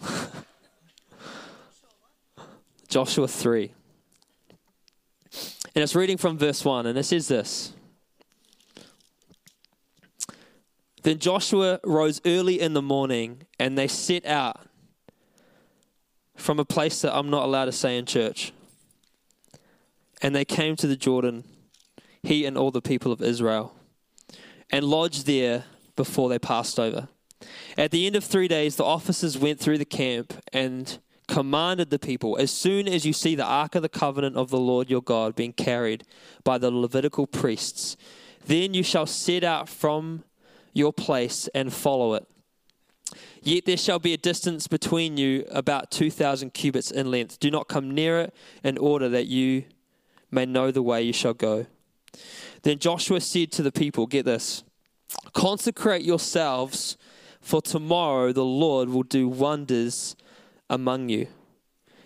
Joshua 2.88 3.26
3. 3.26 3.72
And 5.74 5.82
it's 5.82 5.94
reading 5.94 6.16
from 6.16 6.38
verse 6.38 6.64
1, 6.64 6.86
and 6.86 6.98
it 6.98 7.04
says 7.04 7.28
this 7.28 7.72
Then 11.02 11.18
Joshua 11.18 11.80
rose 11.84 12.20
early 12.26 12.60
in 12.60 12.74
the 12.74 12.82
morning, 12.82 13.42
and 13.58 13.78
they 13.78 13.88
set 13.88 14.26
out 14.26 14.60
from 16.36 16.58
a 16.58 16.64
place 16.64 17.02
that 17.02 17.14
I'm 17.16 17.30
not 17.30 17.44
allowed 17.44 17.66
to 17.66 17.72
say 17.72 17.96
in 17.96 18.06
church. 18.06 18.52
And 20.22 20.34
they 20.34 20.44
came 20.44 20.76
to 20.76 20.86
the 20.86 20.96
Jordan, 20.96 21.44
he 22.22 22.44
and 22.44 22.58
all 22.58 22.70
the 22.70 22.82
people 22.82 23.12
of 23.12 23.22
Israel, 23.22 23.74
and 24.70 24.84
lodged 24.84 25.26
there 25.26 25.64
before 25.96 26.28
they 26.28 26.38
passed 26.38 26.78
over. 26.78 27.08
At 27.78 27.90
the 27.90 28.06
end 28.06 28.16
of 28.16 28.24
three 28.24 28.48
days, 28.48 28.76
the 28.76 28.84
officers 28.84 29.38
went 29.38 29.60
through 29.60 29.78
the 29.78 29.84
camp 29.86 30.34
and 30.52 30.98
commanded 31.30 31.90
the 31.90 31.98
people 31.98 32.36
as 32.38 32.50
soon 32.50 32.88
as 32.88 33.06
you 33.06 33.12
see 33.12 33.36
the 33.36 33.44
ark 33.44 33.76
of 33.76 33.82
the 33.82 33.88
covenant 33.88 34.36
of 34.36 34.50
the 34.50 34.58
Lord 34.58 34.90
your 34.90 35.00
God 35.00 35.36
being 35.36 35.52
carried 35.52 36.02
by 36.42 36.58
the 36.58 36.72
Levitical 36.72 37.26
priests, 37.28 37.96
then 38.44 38.74
you 38.74 38.82
shall 38.82 39.06
set 39.06 39.44
out 39.44 39.68
from 39.68 40.24
your 40.72 40.92
place 40.92 41.48
and 41.54 41.72
follow 41.72 42.14
it. 42.14 42.26
Yet 43.42 43.64
there 43.64 43.76
shall 43.76 44.00
be 44.00 44.12
a 44.12 44.16
distance 44.18 44.66
between 44.66 45.16
you 45.16 45.46
about 45.50 45.92
2,000 45.92 46.52
cubits 46.52 46.90
in 46.90 47.12
length. 47.12 47.38
Do 47.38 47.50
not 47.50 47.68
come 47.68 47.92
near 47.92 48.20
it 48.20 48.34
in 48.64 48.76
order 48.76 49.08
that 49.08 49.26
you 49.26 49.64
may 50.32 50.46
know 50.46 50.72
the 50.72 50.82
way 50.82 51.00
you 51.02 51.12
shall 51.12 51.34
go. 51.34 51.66
Then 52.62 52.80
Joshua 52.80 53.20
said 53.20 53.52
to 53.52 53.62
the 53.62 53.72
people, 53.72 54.06
Get 54.06 54.24
this, 54.24 54.64
consecrate 55.32 56.02
yourselves, 56.02 56.96
for 57.40 57.62
tomorrow 57.62 58.32
the 58.32 58.44
Lord 58.44 58.88
will 58.88 59.04
do 59.04 59.28
wonders 59.28 60.16
among 60.70 61.10
you. 61.10 61.26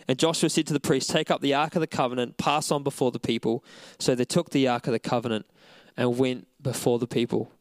And 0.08 0.18
Joshua 0.18 0.50
said 0.50 0.66
to 0.66 0.72
the 0.72 0.80
priests, 0.80 1.12
Take 1.12 1.30
up 1.30 1.40
the 1.40 1.54
ark 1.54 1.76
of 1.76 1.80
the 1.80 1.86
covenant, 1.86 2.36
pass 2.36 2.70
on 2.70 2.82
before 2.82 3.12
the 3.12 3.20
people. 3.20 3.64
So 3.98 4.14
they 4.14 4.24
took 4.24 4.50
the 4.50 4.66
ark 4.66 4.86
of 4.86 4.92
the 4.92 4.98
covenant 4.98 5.46
and 5.96 6.18
went 6.18 6.48
before 6.60 6.98
the 6.98 7.06
people. 7.06 7.52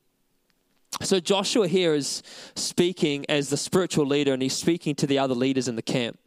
So 1.02 1.20
Joshua 1.20 1.68
here 1.68 1.94
is 1.94 2.24
speaking 2.56 3.26
as 3.30 3.50
the 3.50 3.58
spiritual 3.58 4.06
leader, 4.06 4.34
and 4.34 4.42
he's 4.42 4.56
speaking 4.56 4.96
to 4.96 5.08
the 5.08 5.20
other 5.20 5.34
leaders 5.34 5.68
in 5.68 5.76
the 5.76 5.82
camp. 5.82 6.20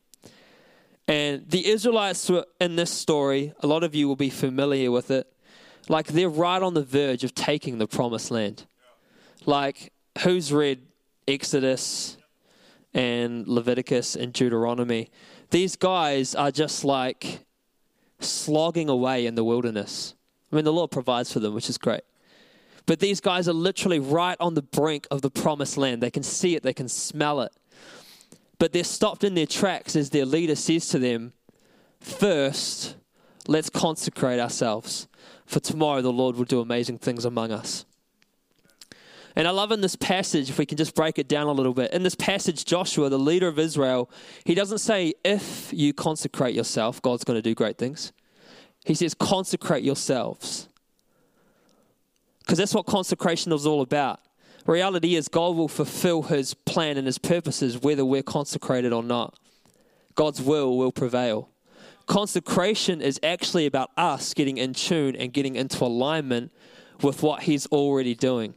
And 1.08 1.48
the 1.48 1.68
Israelites 1.68 2.28
were 2.28 2.46
in 2.60 2.76
this 2.76 2.90
story, 2.90 3.52
a 3.60 3.66
lot 3.66 3.84
of 3.84 3.94
you 3.94 4.08
will 4.08 4.16
be 4.16 4.30
familiar 4.30 4.90
with 4.90 5.10
it. 5.10 5.32
Like 5.88 6.08
they're 6.08 6.28
right 6.28 6.60
on 6.60 6.74
the 6.74 6.82
verge 6.82 7.22
of 7.22 7.34
taking 7.34 7.78
the 7.78 7.86
promised 7.86 8.30
land. 8.32 8.66
Like, 9.44 9.92
who's 10.24 10.52
read 10.52 10.82
Exodus 11.28 12.16
and 12.94 13.46
Leviticus 13.46 14.16
and 14.16 14.32
Deuteronomy? 14.32 15.10
These 15.50 15.76
guys 15.76 16.34
are 16.34 16.50
just 16.50 16.84
like 16.84 17.44
slogging 18.20 18.88
away 18.88 19.26
in 19.26 19.34
the 19.34 19.44
wilderness. 19.44 20.14
I 20.50 20.56
mean, 20.56 20.64
the 20.64 20.72
Lord 20.72 20.90
provides 20.90 21.32
for 21.32 21.40
them, 21.40 21.54
which 21.54 21.68
is 21.68 21.78
great. 21.78 22.02
But 22.86 23.00
these 23.00 23.20
guys 23.20 23.48
are 23.48 23.52
literally 23.52 23.98
right 23.98 24.36
on 24.38 24.54
the 24.54 24.62
brink 24.62 25.06
of 25.10 25.20
the 25.20 25.30
promised 25.30 25.76
land. 25.76 26.02
They 26.02 26.10
can 26.10 26.22
see 26.22 26.54
it, 26.54 26.62
they 26.62 26.72
can 26.72 26.88
smell 26.88 27.40
it. 27.40 27.52
But 28.58 28.72
they're 28.72 28.84
stopped 28.84 29.24
in 29.24 29.34
their 29.34 29.46
tracks 29.46 29.96
as 29.96 30.10
their 30.10 30.24
leader 30.24 30.54
says 30.54 30.88
to 30.88 30.98
them, 30.98 31.32
First, 32.00 32.96
let's 33.48 33.68
consecrate 33.68 34.38
ourselves, 34.38 35.08
for 35.44 35.60
tomorrow 35.60 36.00
the 36.00 36.12
Lord 36.12 36.36
will 36.36 36.44
do 36.44 36.60
amazing 36.60 36.98
things 36.98 37.24
among 37.24 37.50
us. 37.50 37.84
And 39.36 39.46
I 39.46 39.50
love 39.50 39.70
in 39.70 39.82
this 39.82 39.96
passage, 39.96 40.48
if 40.48 40.58
we 40.58 40.64
can 40.64 40.78
just 40.78 40.94
break 40.94 41.18
it 41.18 41.28
down 41.28 41.46
a 41.46 41.52
little 41.52 41.74
bit. 41.74 41.92
In 41.92 42.02
this 42.02 42.14
passage, 42.14 42.64
Joshua, 42.64 43.10
the 43.10 43.18
leader 43.18 43.46
of 43.46 43.58
Israel, 43.58 44.10
he 44.44 44.54
doesn't 44.54 44.78
say, 44.78 45.12
if 45.24 45.70
you 45.74 45.92
consecrate 45.92 46.54
yourself, 46.54 47.02
God's 47.02 47.22
going 47.22 47.36
to 47.36 47.42
do 47.42 47.54
great 47.54 47.76
things. 47.76 48.14
He 48.86 48.94
says, 48.94 49.12
consecrate 49.12 49.84
yourselves. 49.84 50.70
Because 52.40 52.56
that's 52.56 52.74
what 52.74 52.86
consecration 52.86 53.52
is 53.52 53.66
all 53.66 53.82
about. 53.82 54.20
Reality 54.64 55.16
is, 55.16 55.28
God 55.28 55.54
will 55.54 55.68
fulfill 55.68 56.22
his 56.22 56.54
plan 56.54 56.96
and 56.96 57.06
his 57.06 57.18
purposes 57.18 57.82
whether 57.82 58.04
we're 58.04 58.22
consecrated 58.22 58.92
or 58.92 59.02
not. 59.02 59.38
God's 60.14 60.40
will 60.40 60.78
will 60.78 60.92
prevail. 60.92 61.50
Consecration 62.06 63.02
is 63.02 63.20
actually 63.22 63.66
about 63.66 63.90
us 63.98 64.32
getting 64.32 64.56
in 64.56 64.72
tune 64.72 65.14
and 65.14 65.32
getting 65.32 65.56
into 65.56 65.84
alignment 65.84 66.52
with 67.02 67.22
what 67.22 67.42
he's 67.42 67.66
already 67.66 68.14
doing. 68.14 68.54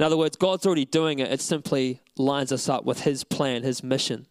In 0.00 0.06
other 0.06 0.16
words, 0.16 0.34
God's 0.34 0.64
already 0.64 0.86
doing 0.86 1.18
it, 1.18 1.30
it 1.30 1.42
simply 1.42 2.00
lines 2.16 2.52
us 2.52 2.70
up 2.70 2.86
with 2.86 3.00
his 3.00 3.22
plan, 3.22 3.62
his 3.62 3.82
mission. 3.82 4.26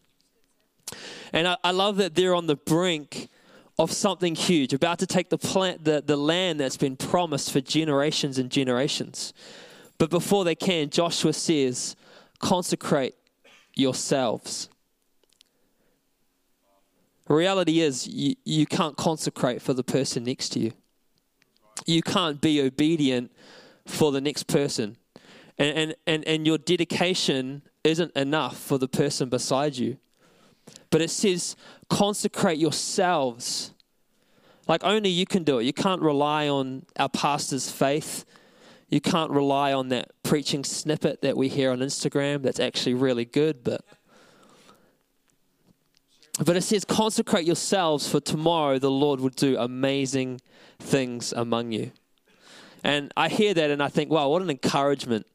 And 1.32 1.48
I, 1.48 1.58
I 1.64 1.70
love 1.70 1.98
that 1.98 2.16
they're 2.16 2.34
on 2.34 2.48
the 2.48 2.56
brink 2.56 3.30
of 3.78 3.92
something 3.92 4.34
huge, 4.34 4.74
about 4.74 4.98
to 4.98 5.06
take 5.06 5.30
the, 5.30 5.38
plant, 5.38 5.86
the, 5.86 6.02
the 6.04 6.18
land 6.18 6.60
that's 6.60 6.76
been 6.76 6.96
promised 6.96 7.52
for 7.52 7.62
generations 7.62 8.40
and 8.40 8.50
generations. 8.50 9.32
But 10.00 10.10
before 10.10 10.44
they 10.44 10.56
can, 10.56 10.90
Joshua 10.90 11.34
says, 11.34 11.96
consecrate 12.40 13.14
yourselves. 13.76 14.70
Reality 17.28 17.82
is, 17.82 18.08
you, 18.08 18.36
you 18.44 18.66
can't 18.66 18.98
consecrate 18.98 19.62
for 19.62 19.76
the 19.76 19.84
person 19.84 20.24
next 20.24 20.50
to 20.54 20.60
you. 20.60 20.72
You 21.86 22.02
can't 22.02 22.42
be 22.42 22.60
obedient 22.60 23.32
for 23.86 24.12
the 24.12 24.20
next 24.20 24.48
person. 24.48 24.98
And, 25.60 25.94
and, 26.08 26.26
and, 26.26 26.48
your 26.48 26.58
dedication 26.58 27.64
isn't 27.84 28.16
enough 28.16 28.58
for 28.58 28.78
the 28.78 28.88
person 28.88 29.28
beside 29.28 29.76
you. 29.76 29.98
But 30.90 31.02
it 31.02 31.10
says, 31.10 31.58
consecrate 31.90 32.58
yourselves. 32.58 33.74
Like 34.70 34.86
only 34.86 35.10
you 35.10 35.26
can 35.26 35.44
do 35.44 35.60
it. 35.60 35.66
You 35.66 35.74
can't 35.74 36.02
rely 36.02 36.48
on 36.48 36.86
our 36.98 37.10
pastor's 37.10 37.70
faith. 37.70 38.24
You 38.88 39.02
can't 39.02 39.32
rely 39.32 39.74
on 39.74 39.90
that 39.90 40.12
preaching 40.24 40.64
snippet 40.64 41.22
that 41.22 41.36
we 41.36 41.50
hear 41.50 41.72
on 41.72 41.80
Instagram 41.80 42.42
that's 42.42 42.60
actually 42.60 42.94
really 42.94 43.26
good, 43.26 43.64
but 43.64 43.84
but 46.44 46.56
it 46.56 46.62
says 46.62 46.86
consecrate 46.86 47.46
yourselves 47.46 48.08
for 48.08 48.22
tomorrow 48.22 48.80
the 48.80 48.90
Lord 48.90 49.20
will 49.20 49.30
do 49.30 49.58
amazing 49.58 50.40
things 50.80 51.34
among 51.34 51.74
you. 51.74 51.92
And 52.84 53.12
I 53.18 53.28
hear 53.28 53.54
that 53.54 53.70
and 53.70 53.84
I 53.84 53.90
think, 53.90 54.10
wow, 54.10 54.30
what 54.30 54.42
an 54.42 54.50
encouragement. 54.50 55.28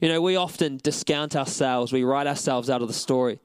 You 0.00 0.08
know, 0.08 0.20
we 0.20 0.36
often 0.36 0.78
discount 0.78 1.36
ourselves, 1.36 1.92
we 1.92 2.04
write 2.04 2.26
ourselves 2.26 2.70
out 2.70 2.82
of 2.82 2.88
the 2.88 2.94
story 2.94 3.38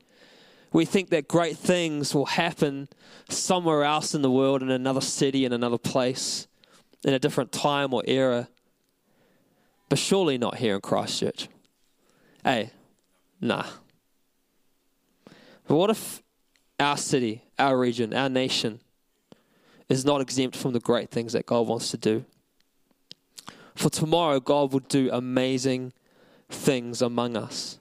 we 0.75 0.83
think 0.83 1.09
that 1.11 1.25
great 1.25 1.57
things 1.57 2.13
will 2.13 2.25
happen 2.25 2.89
somewhere 3.29 3.85
else 3.85 4.13
in 4.13 4.21
the 4.21 4.29
world, 4.29 4.61
in 4.61 4.69
another 4.69 4.99
city, 4.99 5.45
in 5.45 5.53
another 5.53 5.77
place, 5.77 6.47
in 7.05 7.13
a 7.13 7.19
different 7.19 7.53
time 7.53 7.93
or 7.93 8.03
era. 8.05 8.49
But 9.87 9.99
surely 9.99 10.37
not 10.37 10.57
here 10.57 10.75
in 10.75 10.81
Christchurch. 10.81 11.47
Hey, 12.43 12.71
nah. 13.39 13.63
But 15.65 15.75
what 15.77 15.89
if 15.91 16.21
our 16.77 16.97
city, 16.97 17.43
our 17.57 17.79
region, 17.79 18.13
our 18.13 18.27
nation 18.27 18.81
is 19.87 20.03
not 20.03 20.19
exempt 20.19 20.57
from 20.57 20.73
the 20.73 20.81
great 20.81 21.09
things 21.09 21.31
that 21.31 21.45
God 21.45 21.67
wants 21.67 21.89
to 21.91 21.97
do? 21.97 22.25
For 23.75 23.89
tomorrow, 23.89 24.41
God 24.41 24.73
will 24.73 24.81
do 24.81 25.09
amazing 25.09 25.93
things 26.49 27.01
among 27.01 27.35
us. 27.37 27.79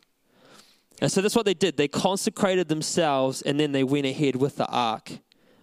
And 1.01 1.11
so 1.11 1.21
that's 1.21 1.37
what 1.37 1.45
they 1.45 1.55
did. 1.55 1.77
They 1.77 1.89
consecrated 1.89 2.69
themselves 2.69 3.43
and 3.43 3.59
then 3.59 3.73
they 3.73 3.85
went 3.85 4.07
ahead 4.07 4.37
with 4.37 4.57
the 4.57 4.67
ark, 4.67 5.13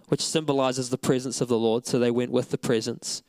which 0.08 0.24
symbolizes 0.24 0.90
the 0.90 0.98
presence 0.98 1.40
of 1.40 1.48
the 1.48 1.58
Lord. 1.58 1.86
So 1.86 1.98
they 1.98 2.10
went 2.10 2.30
with 2.30 2.50
the 2.50 2.58
presence 2.58 3.22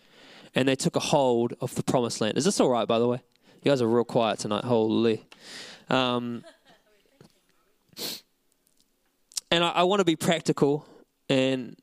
and 0.53 0.67
they 0.67 0.75
took 0.75 0.95
a 0.95 0.99
hold 0.99 1.53
of 1.61 1.73
the 1.75 1.83
promised 1.83 2.21
land. 2.21 2.37
Is 2.37 2.45
this 2.45 2.59
all 2.59 2.69
right, 2.69 2.87
by 2.87 2.99
the 2.99 3.07
way? 3.07 3.21
You 3.63 3.71
guys 3.71 3.81
are 3.81 3.87
real 3.87 4.03
quiet 4.03 4.39
tonight. 4.39 4.65
Holy. 4.65 5.25
Um, 5.89 6.43
and 9.49 9.63
I, 9.63 9.69
I 9.69 9.83
want 9.83 9.99
to 9.99 10.05
be 10.05 10.15
practical 10.15 10.85
and 11.29 11.77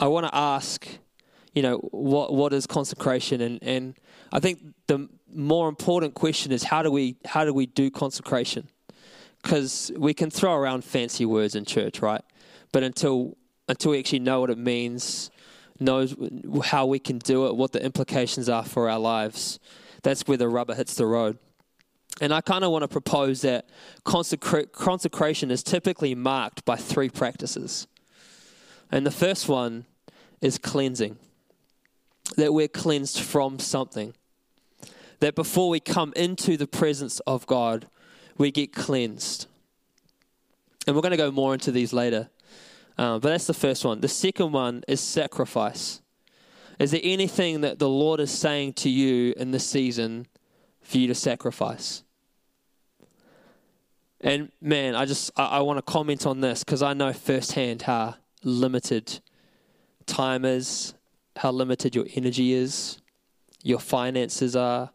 I 0.00 0.08
want 0.08 0.26
to 0.26 0.34
ask, 0.34 0.86
you 1.54 1.62
know, 1.62 1.76
what 1.92 2.32
what 2.32 2.52
is 2.52 2.66
consecration? 2.66 3.40
And, 3.40 3.62
and 3.62 3.94
I 4.32 4.40
think 4.40 4.60
the 4.86 5.08
more 5.34 5.68
important 5.68 6.14
question 6.14 6.52
is 6.52 6.62
how 6.62 6.82
do 6.82 6.90
we 6.90 7.16
how 7.24 7.44
do 7.44 7.52
we 7.52 7.66
do 7.66 7.90
consecration? 7.90 8.68
because 9.44 9.92
we 9.96 10.14
can 10.14 10.30
throw 10.30 10.54
around 10.54 10.84
fancy 10.84 11.26
words 11.26 11.54
in 11.54 11.66
church, 11.66 12.00
right? 12.00 12.22
But 12.72 12.82
until 12.82 13.36
until 13.68 13.92
we 13.92 13.98
actually 13.98 14.18
know 14.18 14.40
what 14.40 14.50
it 14.50 14.58
means, 14.58 15.30
knows 15.78 16.14
how 16.64 16.86
we 16.86 16.98
can 16.98 17.18
do 17.18 17.46
it, 17.46 17.56
what 17.56 17.72
the 17.72 17.82
implications 17.82 18.48
are 18.48 18.64
for 18.64 18.90
our 18.90 18.98
lives, 18.98 19.58
that's 20.02 20.26
where 20.26 20.36
the 20.36 20.48
rubber 20.48 20.74
hits 20.74 20.94
the 20.94 21.06
road. 21.06 21.38
And 22.20 22.32
I 22.32 22.40
kind 22.42 22.62
of 22.62 22.70
want 22.70 22.82
to 22.82 22.88
propose 22.88 23.40
that 23.40 23.68
consecra- 24.04 24.70
consecration 24.70 25.50
is 25.50 25.62
typically 25.62 26.14
marked 26.14 26.64
by 26.64 26.76
three 26.76 27.08
practices. 27.08 27.86
And 28.92 29.06
the 29.06 29.10
first 29.10 29.48
one 29.48 29.86
is 30.40 30.58
cleansing. 30.58 31.16
That 32.36 32.52
we're 32.52 32.68
cleansed 32.68 33.20
from 33.20 33.58
something. 33.58 34.14
That 35.20 35.34
before 35.34 35.68
we 35.68 35.80
come 35.80 36.12
into 36.16 36.56
the 36.56 36.66
presence 36.66 37.20
of 37.20 37.46
God, 37.46 37.86
we 38.36 38.50
get 38.50 38.72
cleansed. 38.72 39.46
And 40.86 40.94
we're 40.94 41.02
going 41.02 41.12
to 41.12 41.16
go 41.16 41.30
more 41.30 41.54
into 41.54 41.72
these 41.72 41.92
later. 41.92 42.28
Um, 42.98 43.20
but 43.20 43.30
that's 43.30 43.46
the 43.46 43.54
first 43.54 43.84
one. 43.84 44.00
The 44.00 44.08
second 44.08 44.52
one 44.52 44.82
is 44.86 45.00
sacrifice. 45.00 46.00
Is 46.78 46.90
there 46.90 47.00
anything 47.02 47.60
that 47.62 47.78
the 47.78 47.88
Lord 47.88 48.20
is 48.20 48.30
saying 48.30 48.74
to 48.74 48.90
you 48.90 49.34
in 49.36 49.50
this 49.50 49.66
season 49.66 50.26
for 50.82 50.98
you 50.98 51.06
to 51.08 51.14
sacrifice? 51.14 52.02
And 54.20 54.50
man, 54.60 54.94
I 54.94 55.04
just 55.04 55.30
I, 55.36 55.44
I 55.44 55.60
want 55.60 55.78
to 55.78 55.82
comment 55.82 56.26
on 56.26 56.40
this 56.40 56.64
because 56.64 56.82
I 56.82 56.94
know 56.94 57.12
firsthand 57.12 57.82
how 57.82 58.16
limited 58.42 59.20
time 60.06 60.44
is, 60.44 60.94
how 61.36 61.52
limited 61.52 61.94
your 61.94 62.06
energy 62.14 62.52
is, 62.52 62.98
your 63.62 63.78
finances 63.78 64.56
are, 64.56 64.90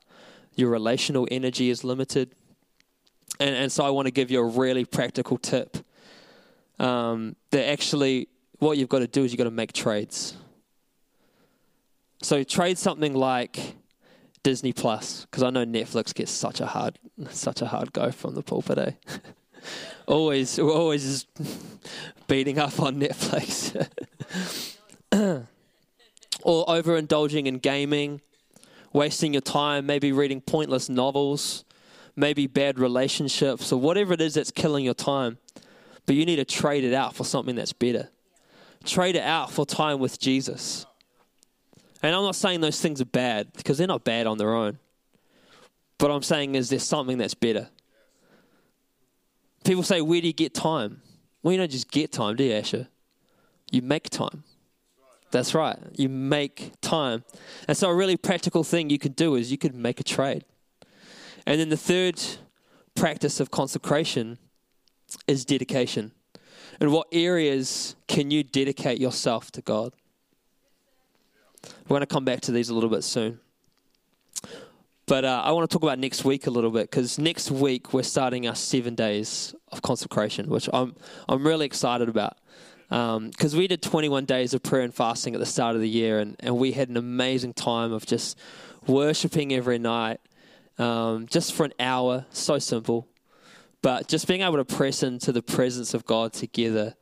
your 0.60 0.70
relational 0.70 1.28
energy 1.32 1.70
is 1.70 1.84
limited. 1.84 2.36
And, 3.40 3.56
and 3.56 3.72
so 3.72 3.84
I 3.84 3.90
want 3.90 4.08
to 4.08 4.12
give 4.12 4.30
you 4.30 4.40
a 4.40 4.46
really 4.46 4.86
practical 4.86 5.38
tip 5.38 5.78
um, 6.80 7.36
that 7.52 7.70
actually 7.70 8.28
what 8.60 8.78
you've 8.78 8.90
got 8.90 9.00
to 9.00 9.08
do 9.08 9.24
is 9.24 9.32
you've 9.32 9.38
got 9.38 9.46
to 9.46 9.52
make 9.52 9.74
trades. 9.74 10.36
So 12.22 12.44
trade 12.44 12.78
something 12.78 13.14
like 13.14 13.76
Disney 14.44 14.74
Plus, 14.74 15.26
because 15.26 15.44
I 15.44 15.50
know 15.50 15.66
Netflix 15.66 16.14
gets 16.14 16.32
such 16.32 16.60
a 16.60 16.66
hard, 16.66 17.00
such 17.30 17.62
a 17.62 17.66
hard 17.66 17.94
go 17.94 18.12
from 18.12 18.36
the 18.36 18.42
pulpit. 18.42 18.78
Eh? 18.78 18.92
always, 20.08 20.60
always 20.60 21.26
beating 22.28 22.60
up 22.60 22.80
on 22.80 23.00
Netflix, 23.00 23.88
or 26.44 26.66
overindulging 26.66 27.46
in 27.46 27.58
gaming, 27.60 28.22
wasting 28.94 29.34
your 29.34 29.42
time, 29.42 29.86
maybe 29.86 30.12
reading 30.12 30.42
pointless 30.42 30.90
novels, 30.90 31.64
maybe 32.16 32.48
bad 32.48 32.80
relationships, 32.80 33.72
or 33.72 33.80
whatever 33.80 34.14
it 34.14 34.22
is 34.22 34.34
that's 34.34 34.52
killing 34.52 34.86
your 34.86 34.94
time. 34.94 35.38
But 36.06 36.16
you 36.16 36.26
need 36.26 36.38
to 36.38 36.46
trade 36.46 36.84
it 36.84 36.94
out 36.94 37.16
for 37.16 37.24
something 37.24 37.56
that's 37.56 37.74
better. 37.74 38.10
Trade 38.84 39.16
it 39.16 39.24
out 39.24 39.52
for 39.52 39.66
time 39.66 40.00
with 40.00 40.20
Jesus. 40.20 40.86
And 42.02 42.16
I'm 42.16 42.24
not 42.24 42.36
saying 42.36 42.62
those 42.62 42.82
things 42.82 43.02
are 43.02 43.06
bad 43.06 43.52
because 43.54 43.78
they're 43.78 43.88
not 43.88 44.04
bad 44.04 44.26
on 44.26 44.38
their 44.38 44.54
own. 44.54 44.80
But 45.98 46.12
I'm 46.12 46.24
saying 46.24 46.56
is 46.56 46.70
there's 46.70 46.84
something 46.84 47.18
that's 47.18 47.34
better. 47.34 47.70
People 49.66 49.84
say, 49.84 50.02
Where 50.02 50.22
do 50.22 50.28
you 50.28 50.34
get 50.34 50.54
time? 50.54 51.02
Well, 51.44 51.52
you 51.52 51.58
don't 51.58 51.72
just 51.72 51.92
get 51.92 52.12
time, 52.12 52.38
do 52.38 52.44
you, 52.44 52.54
Asher? 52.54 52.88
You 53.72 53.82
make 53.82 54.10
time. 54.10 54.44
That's 55.32 55.54
right. 55.54 55.78
You 55.96 56.10
make 56.10 56.74
time. 56.82 57.24
And 57.68 57.78
so, 57.78 57.90
a 57.90 57.96
really 57.96 58.18
practical 58.18 58.64
thing 58.64 58.90
you 58.90 59.00
could 59.00 59.16
do 59.16 59.36
is 59.36 59.52
you 59.52 59.58
could 59.58 59.76
make 59.76 60.00
a 60.00 60.04
trade. 60.04 60.44
And 61.46 61.60
then 61.60 61.70
the 61.70 61.78
third 61.78 62.22
practice 62.96 63.40
of 63.40 63.52
consecration 63.52 64.38
is 65.28 65.46
dedication. 65.46 66.12
And 66.80 66.92
what 66.92 67.08
areas 67.12 67.96
can 68.08 68.32
you 68.32 68.44
dedicate 68.44 69.00
yourself 69.00 69.52
to 69.52 69.62
God? 69.62 69.94
We're 71.64 71.96
going 71.96 72.02
to 72.02 72.08
come 72.08 72.26
back 72.26 72.42
to 72.42 72.52
these 72.52 72.70
a 72.70 72.74
little 72.74 72.90
bit 72.90 73.04
soon. 73.04 73.40
But 75.06 75.26
uh, 75.26 75.42
I 75.44 75.52
want 75.52 75.70
to 75.70 75.74
talk 75.74 75.82
about 75.82 75.98
next 75.98 76.24
week 76.24 76.46
a 76.46 76.52
little 76.52 76.70
bit 76.70 76.90
because 76.90 77.18
next 77.18 77.50
week 77.50 77.94
we're 77.94 78.04
starting 78.04 78.48
our 78.48 78.56
seven 78.56 78.94
days 78.94 79.56
of 79.72 79.82
consecration, 79.82 80.48
which 80.50 80.70
I'm 80.72 80.96
I'm 81.28 81.46
really 81.46 81.66
excited 81.66 82.10
about. 82.10 82.38
Because 82.90 83.54
um, 83.54 83.60
we 83.60 83.68
did 83.68 83.84
21 83.84 84.26
days 84.26 84.54
of 84.54 84.64
prayer 84.64 84.82
and 84.82 84.94
fasting 84.94 85.36
at 85.36 85.40
the 85.40 85.46
start 85.46 85.76
of 85.76 85.82
the 85.82 85.90
year, 85.90 86.20
and, 86.20 86.36
and 86.40 86.58
we 86.58 86.72
had 86.72 86.90
an 86.90 86.98
amazing 86.98 87.54
time 87.54 87.92
of 87.94 88.06
just 88.06 88.38
worshiping 88.88 89.54
every 89.54 89.78
night, 89.78 90.20
um, 90.80 91.28
just 91.28 91.54
for 91.54 91.66
an 91.66 91.74
hour. 91.80 92.26
So 92.32 92.58
simple, 92.58 93.08
but 93.84 94.08
just 94.08 94.28
being 94.28 94.42
able 94.42 94.58
to 94.58 94.66
press 94.66 95.04
into 95.04 95.32
the 95.32 95.44
presence 95.44 95.94
of 95.94 96.06
God 96.06 96.34
together. 96.34 96.96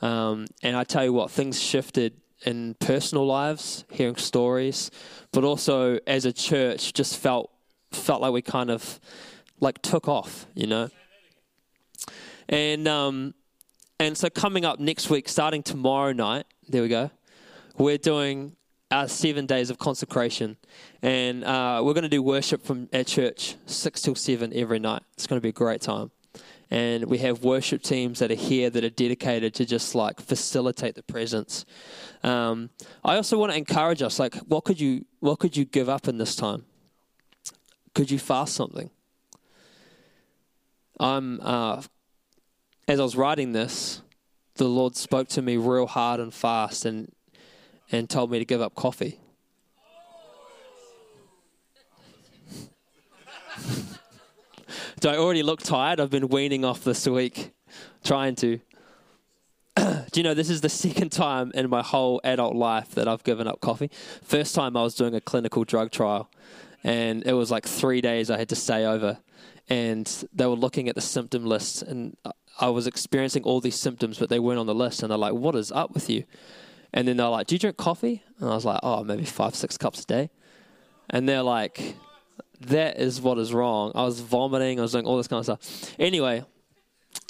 Um, 0.00 0.46
and 0.62 0.76
I 0.76 0.84
tell 0.84 1.04
you 1.04 1.12
what, 1.12 1.30
things 1.30 1.60
shifted 1.60 2.14
in 2.46 2.74
personal 2.80 3.26
lives, 3.26 3.84
hearing 3.90 4.16
stories, 4.16 4.90
but 5.32 5.44
also 5.44 5.98
as 6.06 6.24
a 6.24 6.32
church, 6.32 6.92
just 6.92 7.18
felt 7.18 7.50
felt 7.92 8.20
like 8.20 8.32
we 8.32 8.42
kind 8.42 8.70
of 8.70 8.98
like 9.60 9.80
took 9.82 10.08
off, 10.08 10.46
you 10.54 10.66
know. 10.66 10.88
And 12.48 12.86
um, 12.88 13.34
and 13.98 14.16
so 14.16 14.28
coming 14.30 14.64
up 14.64 14.78
next 14.78 15.10
week, 15.10 15.28
starting 15.28 15.62
tomorrow 15.62 16.12
night, 16.12 16.46
there 16.68 16.82
we 16.82 16.88
go. 16.88 17.10
We're 17.76 17.98
doing 17.98 18.56
our 18.90 19.08
seven 19.08 19.46
days 19.46 19.70
of 19.70 19.78
consecration, 19.78 20.56
and 21.02 21.44
uh, 21.44 21.80
we're 21.84 21.94
going 21.94 22.02
to 22.02 22.08
do 22.08 22.22
worship 22.22 22.62
from 22.64 22.88
at 22.92 23.06
church 23.06 23.56
six 23.66 24.02
till 24.02 24.14
seven 24.14 24.52
every 24.54 24.78
night. 24.78 25.02
It's 25.14 25.26
going 25.26 25.38
to 25.38 25.42
be 25.42 25.48
a 25.50 25.52
great 25.52 25.80
time 25.80 26.10
and 26.70 27.04
we 27.04 27.18
have 27.18 27.44
worship 27.44 27.82
teams 27.82 28.18
that 28.18 28.30
are 28.30 28.36
here 28.36 28.70
that 28.70 28.82
are 28.84 28.90
dedicated 28.90 29.54
to 29.54 29.64
just 29.64 29.94
like 29.94 30.20
facilitate 30.20 30.94
the 30.94 31.02
presence. 31.02 31.64
Um, 32.22 32.70
I 33.04 33.16
also 33.16 33.38
want 33.38 33.52
to 33.52 33.58
encourage 33.58 34.02
us, 34.02 34.18
like, 34.18 34.34
what 34.36 34.64
could 34.64 34.80
you 34.80 35.04
what 35.20 35.38
could 35.38 35.56
you 35.56 35.64
give 35.64 35.88
up 35.88 36.08
in 36.08 36.18
this 36.18 36.34
time? 36.34 36.64
Could 37.94 38.10
you 38.10 38.18
fast 38.18 38.54
something? 38.54 38.90
I'm 40.98 41.40
uh, 41.42 41.82
as 42.86 43.00
I 43.00 43.02
was 43.02 43.16
writing 43.16 43.52
this, 43.52 44.02
the 44.56 44.68
Lord 44.68 44.96
spoke 44.96 45.28
to 45.28 45.42
me 45.42 45.56
real 45.56 45.86
hard 45.86 46.20
and 46.20 46.32
fast, 46.32 46.84
and 46.84 47.10
and 47.90 48.08
told 48.08 48.30
me 48.30 48.38
to 48.38 48.44
give 48.44 48.60
up 48.60 48.74
coffee. 48.74 49.18
Do 55.00 55.08
I 55.08 55.16
already 55.16 55.42
look 55.42 55.62
tired? 55.62 56.00
I've 56.00 56.10
been 56.10 56.28
weaning 56.28 56.64
off 56.64 56.84
this 56.84 57.06
week, 57.06 57.52
trying 58.04 58.34
to. 58.36 58.60
Do 59.76 60.06
you 60.14 60.22
know 60.22 60.34
this 60.34 60.50
is 60.50 60.60
the 60.60 60.68
second 60.84 61.10
time 61.10 61.50
in 61.54 61.68
my 61.68 61.82
whole 61.82 62.20
adult 62.24 62.54
life 62.54 62.94
that 62.94 63.08
I've 63.08 63.24
given 63.24 63.48
up 63.48 63.60
coffee? 63.60 63.90
First 64.22 64.54
time 64.54 64.76
I 64.76 64.82
was 64.82 64.94
doing 64.94 65.14
a 65.14 65.20
clinical 65.20 65.64
drug 65.64 65.90
trial, 65.90 66.30
and 66.82 67.26
it 67.26 67.32
was 67.32 67.50
like 67.50 67.66
three 67.66 68.00
days 68.00 68.30
I 68.30 68.38
had 68.38 68.48
to 68.50 68.56
stay 68.56 68.84
over, 68.84 69.18
and 69.68 70.06
they 70.32 70.46
were 70.46 70.54
looking 70.54 70.88
at 70.88 70.94
the 70.94 71.00
symptom 71.00 71.44
list, 71.44 71.82
and 71.82 72.16
I 72.60 72.68
was 72.68 72.86
experiencing 72.86 73.42
all 73.42 73.60
these 73.60 73.74
symptoms, 73.74 74.18
but 74.18 74.28
they 74.28 74.38
weren't 74.38 74.60
on 74.60 74.66
the 74.66 74.74
list, 74.74 75.02
and 75.02 75.10
they're 75.10 75.18
like, 75.18 75.34
"What 75.34 75.54
is 75.54 75.72
up 75.72 75.92
with 75.92 76.08
you?" 76.08 76.24
And 76.92 77.08
then 77.08 77.16
they're 77.16 77.28
like, 77.28 77.48
"Do 77.48 77.54
you 77.54 77.58
drink 77.58 77.76
coffee?" 77.76 78.22
And 78.38 78.48
I 78.48 78.54
was 78.54 78.64
like, 78.64 78.80
"Oh, 78.82 79.02
maybe 79.02 79.24
five, 79.24 79.54
six 79.54 79.76
cups 79.76 80.02
a 80.02 80.06
day," 80.06 80.30
and 81.10 81.28
they're 81.28 81.42
like 81.42 81.96
that 82.60 82.98
is 82.98 83.20
what 83.20 83.38
is 83.38 83.52
wrong. 83.52 83.92
I 83.94 84.04
was 84.04 84.20
vomiting. 84.20 84.78
I 84.78 84.82
was 84.82 84.92
doing 84.92 85.06
all 85.06 85.16
this 85.16 85.28
kind 85.28 85.38
of 85.38 85.44
stuff. 85.44 85.94
Anyway, 85.98 86.44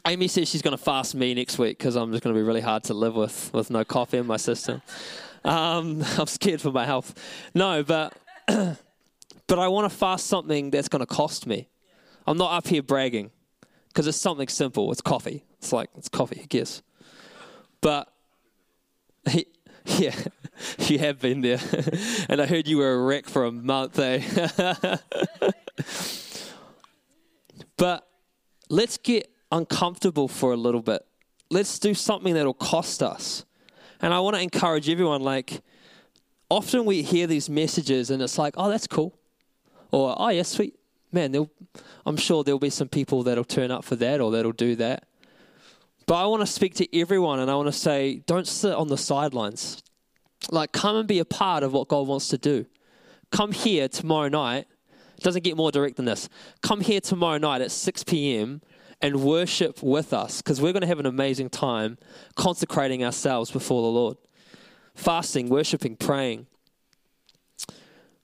Amy 0.07 0.29
says 0.29 0.49
she's 0.49 0.63
going 0.63 0.77
to 0.77 0.83
fast 0.83 1.15
me 1.15 1.35
next 1.35 1.59
week 1.59 1.79
because 1.79 1.97
I'm 1.97 2.13
just 2.13 2.23
going 2.23 2.35
to 2.35 2.39
be 2.39 2.47
really 2.47 2.61
hard 2.61 2.85
to 2.85 2.95
live 2.95 3.15
with 3.15 3.51
with 3.53 3.71
no 3.71 3.85
coffee 3.85 4.19
in 4.19 4.27
my 4.27 4.37
system. 4.37 4.83
Um, 5.45 6.05
I'm 6.19 6.27
scared 6.27 6.61
for 6.61 6.71
my 6.71 6.85
health. 6.85 7.15
No, 7.55 7.83
but 7.83 8.17
but 8.47 9.59
I 9.59 9.69
want 9.69 9.91
to 9.91 9.97
fast 9.97 10.27
something 10.27 10.71
that's 10.71 10.89
going 10.89 11.01
to 11.01 11.07
cost 11.07 11.47
me. 11.47 11.69
I'm 12.27 12.39
not 12.39 12.53
up 12.53 12.67
here 12.67 12.83
bragging 12.83 13.31
because 13.95 14.09
it's 14.09 14.19
something 14.19 14.49
simple. 14.49 14.91
It's 14.91 15.01
coffee. 15.01 15.45
It's 15.59 15.73
like 15.73 15.89
it's 15.97 16.09
coffee. 16.09 16.41
Who 16.41 16.49
cares? 16.49 16.83
But 17.81 18.13
yeah, 19.87 20.15
you 20.79 20.99
have 20.99 21.21
been 21.21 21.41
there. 21.41 21.61
and 22.29 22.43
I 22.43 22.47
heard 22.47 22.67
you 22.67 22.79
were 22.79 22.93
a 22.93 22.99
wreck 22.99 23.27
for 23.27 23.45
a 23.45 23.53
month, 23.53 23.99
eh? 24.01 24.21
but 27.77 28.09
let's 28.69 28.99
get 28.99 29.31
uncomfortable 29.53 30.27
for 30.27 30.53
a 30.53 30.57
little 30.57 30.83
bit. 30.83 31.07
Let's 31.51 31.79
do 31.79 31.95
something 31.95 32.35
that'll 32.35 32.53
cost 32.55 33.03
us. 33.03 33.45
And 34.01 34.13
I 34.13 34.19
want 34.21 34.35
to 34.35 34.43
encourage 34.43 34.89
everyone 34.91 35.23
like, 35.23 35.63
often 36.51 36.85
we 36.85 37.03
hear 37.03 37.29
these 37.29 37.49
messages 37.49 38.11
and 38.11 38.21
it's 38.21 38.39
like, 38.39 38.55
oh, 38.57 38.69
that's 38.69 38.89
cool. 38.89 39.17
Or, 39.93 40.17
oh, 40.19 40.29
yeah, 40.31 40.43
sweet. 40.43 40.75
Man, 41.15 41.49
I'm 42.05 42.17
sure 42.17 42.43
there'll 42.43 42.59
be 42.59 42.71
some 42.71 42.89
people 42.89 43.23
that'll 43.23 43.45
turn 43.45 43.71
up 43.71 43.85
for 43.85 43.95
that 43.95 44.21
or 44.21 44.33
that'll 44.33 44.51
do 44.51 44.75
that. 44.75 45.05
But 46.07 46.17
I 46.17 46.27
want 46.27 46.41
to 46.41 46.47
speak 46.47 46.75
to 46.75 46.99
everyone 46.99 47.39
and 47.39 47.49
I 47.49 47.55
want 47.55 47.69
to 47.69 47.73
say, 47.73 48.17
don't 48.27 48.49
sit 48.49 48.75
on 48.75 48.89
the 48.89 48.99
sidelines. 48.99 49.81
Like, 50.51 50.73
come 50.73 50.97
and 50.97 51.07
be 51.07 51.21
a 51.21 51.25
part 51.25 51.63
of 51.63 51.73
what 51.73 51.87
God 51.87 52.09
wants 52.09 52.27
to 52.29 52.39
do. 52.39 52.67
Come 53.31 53.53
here 53.53 53.87
tomorrow 53.87 54.29
night. 54.29 54.67
It 55.17 55.23
doesn't 55.23 55.45
get 55.45 55.57
more 55.57 55.71
direct 55.71 55.97
than 55.97 56.07
this. 56.07 56.29
Come 56.63 56.81
here 56.81 57.01
tomorrow 57.01 57.39
night 57.39 57.63
at 57.63 57.71
6 57.71 58.03
p.m. 58.03 58.61
and 59.01 59.23
worship 59.23 59.85
with 59.85 60.13
us 60.13 60.43
because 60.43 60.61
we're 60.61 60.73
going 60.73 60.81
to 60.81 60.89
have 60.89 60.99
an 60.99 61.07
amazing 61.07 61.49
time 61.49 61.97
consecrating 62.35 63.05
ourselves 63.05 63.53
before 63.53 63.83
the 63.83 63.89
Lord. 63.89 64.17
Fasting, 64.97 65.49
worshiping, 65.49 65.95
praying. 65.95 66.49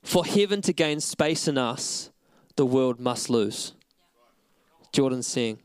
For 0.02 0.26
heaven 0.26 0.60
to 0.62 0.72
gain 0.72 0.98
space 0.98 1.46
in 1.46 1.56
us, 1.56 2.09
the 2.60 2.66
world 2.66 3.00
must 3.00 3.30
lose. 3.30 3.72
Jordan 4.92 5.22
saying. 5.22 5.60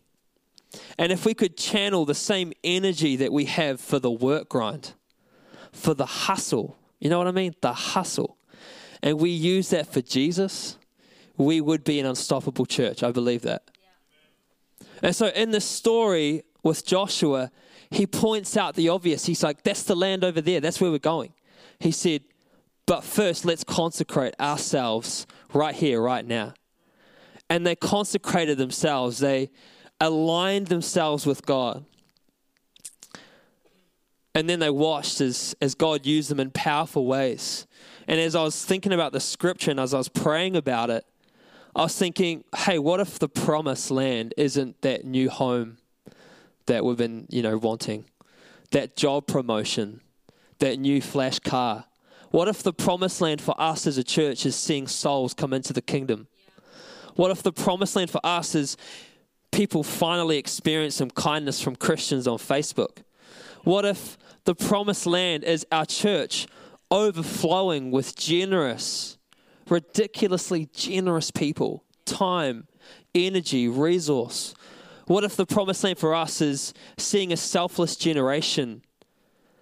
And 0.98 1.12
if 1.12 1.26
we 1.26 1.34
could 1.34 1.58
channel 1.58 2.06
the 2.06 2.16
same 2.16 2.54
energy 2.64 3.18
that 3.18 3.34
we 3.34 3.44
have 3.46 3.82
for 3.82 4.00
the 4.00 4.10
work 4.10 4.48
grind, 4.48 4.94
for 5.74 5.94
the 5.94 6.06
hustle. 6.06 6.78
You 7.02 7.10
know 7.10 7.18
what 7.18 7.28
I 7.28 7.32
mean? 7.32 7.54
The 7.60 7.74
hustle. 7.74 8.38
And 9.04 9.20
we 9.20 9.30
use 9.30 9.72
that 9.72 9.88
for 9.92 10.00
Jesus, 10.00 10.78
we 11.36 11.60
would 11.60 11.84
be 11.84 12.00
an 12.00 12.06
unstoppable 12.06 12.66
church. 12.66 13.04
I 13.04 13.12
believe 13.12 13.42
that. 13.42 13.70
And 15.02 15.14
so 15.14 15.28
in 15.28 15.52
the 15.52 15.60
story 15.60 16.44
with 16.64 16.86
Joshua, 16.86 17.52
he 17.92 18.08
points 18.08 18.56
out 18.56 18.76
the 18.76 18.88
obvious. 18.88 19.26
He's 19.26 19.44
like, 19.44 19.64
that's 19.64 19.84
the 19.84 19.98
land 19.98 20.24
over 20.24 20.40
there. 20.40 20.62
That's 20.62 20.80
where 20.80 20.92
we're 20.92 21.00
going. 21.00 21.34
He 21.78 21.92
said, 21.92 22.22
but 22.86 23.04
first, 23.04 23.44
let's 23.44 23.66
consecrate 23.66 24.34
ourselves 24.40 25.28
right 25.54 25.76
here, 25.76 26.02
right 26.02 26.26
now. 26.26 26.54
And 27.50 27.66
they 27.66 27.76
consecrated 27.76 28.58
themselves, 28.58 29.20
they 29.20 29.52
aligned 30.00 30.68
themselves 30.68 31.26
with 31.26 31.46
God. 31.46 31.86
And 34.34 34.50
then 34.50 34.60
they 34.60 34.70
watched 34.70 35.22
as, 35.22 35.56
as 35.62 35.76
God 35.76 36.06
used 36.06 36.30
them 36.30 36.42
in 36.42 36.52
powerful 36.52 37.06
ways. 37.06 37.66
And 38.08 38.20
as 38.20 38.36
I 38.36 38.44
was 38.44 38.64
thinking 38.66 38.92
about 38.92 39.14
the 39.14 39.22
scripture 39.22 39.72
and 39.72 39.80
as 39.80 39.94
I 39.94 39.98
was 39.98 40.10
praying 40.10 40.58
about 40.58 40.90
it, 40.90 41.06
I 41.76 41.84
was 41.84 41.98
thinking, 41.98 42.44
hey, 42.56 42.80
what 42.80 43.00
if 43.00 43.18
the 43.18 43.30
promised 43.30 43.92
land 43.92 44.34
isn't 44.38 44.82
that 44.82 45.06
new 45.06 45.30
home 45.30 45.78
that 46.66 46.84
we've 46.84 46.98
been, 46.98 47.28
you 47.30 47.42
know, 47.42 47.58
wanting? 47.58 48.06
That 48.72 48.96
job 48.96 49.28
promotion, 49.28 50.02
that 50.60 50.80
new 50.80 51.02
flash 51.02 51.40
car, 51.40 51.86
what 52.32 52.48
if 52.50 52.62
the 52.62 52.74
promised 52.74 53.22
land 53.22 53.40
for 53.40 53.60
us 53.60 53.88
as 53.88 53.98
a 53.98 54.04
church 54.04 54.46
is 54.46 54.56
seeing 54.56 54.88
souls 54.88 55.34
come 55.34 55.54
into 55.54 55.72
the 55.72 55.82
kingdom? 55.82 56.28
What 57.16 57.32
if 57.32 57.44
the 57.44 57.52
promised 57.52 57.96
land 57.96 58.10
for 58.10 58.22
us 58.24 58.56
is 58.56 58.78
people 59.52 59.84
finally 59.84 60.38
experience 60.38 60.96
some 60.96 61.10
kindness 61.10 61.62
from 61.62 61.76
Christians 61.76 62.28
on 62.28 62.38
Facebook? 62.38 62.98
What 63.64 63.86
if 63.86 64.18
the 64.44 64.56
promised 64.56 65.06
land 65.06 65.44
is 65.44 65.66
our 65.72 65.86
church 65.86 66.48
overflowing 66.92 67.90
with 67.90 68.16
generous, 68.16 69.18
ridiculously 69.70 70.70
generous 70.74 71.32
people, 71.32 71.84
time, 72.06 72.68
energy, 73.14 73.68
resource? 73.68 74.54
What 75.08 75.24
if 75.24 75.36
the 75.36 75.46
promised 75.46 75.84
land 75.84 75.98
for 75.98 76.14
us 76.14 76.42
is 76.42 76.74
seeing 76.98 77.32
a 77.32 77.38
selfless 77.38 77.96
generation 77.96 78.82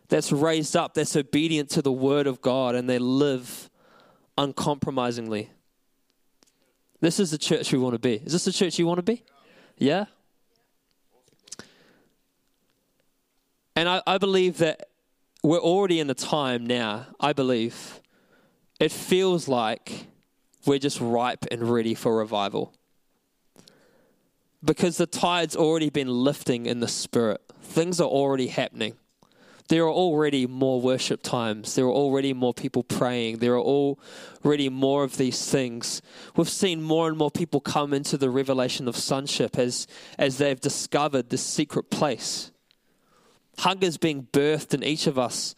that's 0.09 0.31
raised 0.31 0.75
up, 0.75 0.93
that's 0.93 1.15
obedient 1.15 1.69
to 1.71 1.81
the 1.81 1.91
word 1.91 2.27
of 2.27 2.41
God, 2.41 2.75
and 2.75 2.89
they 2.89 2.99
live 2.99 3.69
uncompromisingly. 4.37 5.49
This 7.03 7.19
is 7.19 7.31
the 7.31 7.37
church 7.37 7.73
we 7.73 7.79
want 7.79 7.95
to 7.95 7.99
be. 7.99 8.13
Is 8.13 8.31
this 8.31 8.45
the 8.45 8.53
church 8.53 8.79
you 8.79 8.87
want 8.87 8.99
to 8.99 9.03
be? 9.03 9.23
Yeah? 9.77 10.05
And 13.75 13.89
I, 13.89 14.01
I 14.07 14.17
believe 14.17 14.59
that 14.59 14.87
we're 15.43 15.59
already 15.59 15.99
in 15.99 16.07
the 16.07 16.13
time 16.13 16.65
now, 16.65 17.07
I 17.19 17.33
believe. 17.33 17.99
It 18.79 18.93
feels 18.93 19.49
like 19.49 20.07
we're 20.65 20.79
just 20.79 21.01
ripe 21.01 21.45
and 21.51 21.63
ready 21.63 21.93
for 21.93 22.15
revival. 22.15 22.73
Because 24.63 24.95
the 24.95 25.05
tide's 25.05 25.57
already 25.57 25.89
been 25.89 26.07
lifting 26.07 26.67
in 26.67 26.79
the 26.79 26.87
spirit, 26.87 27.41
things 27.61 27.99
are 27.99 28.07
already 28.07 28.47
happening 28.47 28.93
there 29.69 29.83
are 29.83 29.91
already 29.91 30.45
more 30.45 30.81
worship 30.81 31.23
times. 31.23 31.75
There 31.75 31.85
are 31.85 31.91
already 31.91 32.33
more 32.33 32.53
people 32.53 32.83
praying. 32.83 33.37
There 33.37 33.53
are 33.53 33.95
already 34.43 34.69
more 34.69 35.03
of 35.03 35.17
these 35.17 35.49
things. 35.49 36.01
We've 36.35 36.49
seen 36.49 36.81
more 36.81 37.07
and 37.07 37.17
more 37.17 37.31
people 37.31 37.61
come 37.61 37.93
into 37.93 38.17
the 38.17 38.29
revelation 38.29 38.87
of 38.87 38.97
sonship 38.97 39.57
as, 39.57 39.87
as 40.17 40.37
they've 40.37 40.59
discovered 40.59 41.29
this 41.29 41.43
secret 41.43 41.89
place. 41.89 42.51
Hunger 43.59 43.87
is 43.87 43.97
being 43.97 44.27
birthed 44.33 44.73
in 44.73 44.83
each 44.83 45.07
of 45.07 45.17
us 45.17 45.55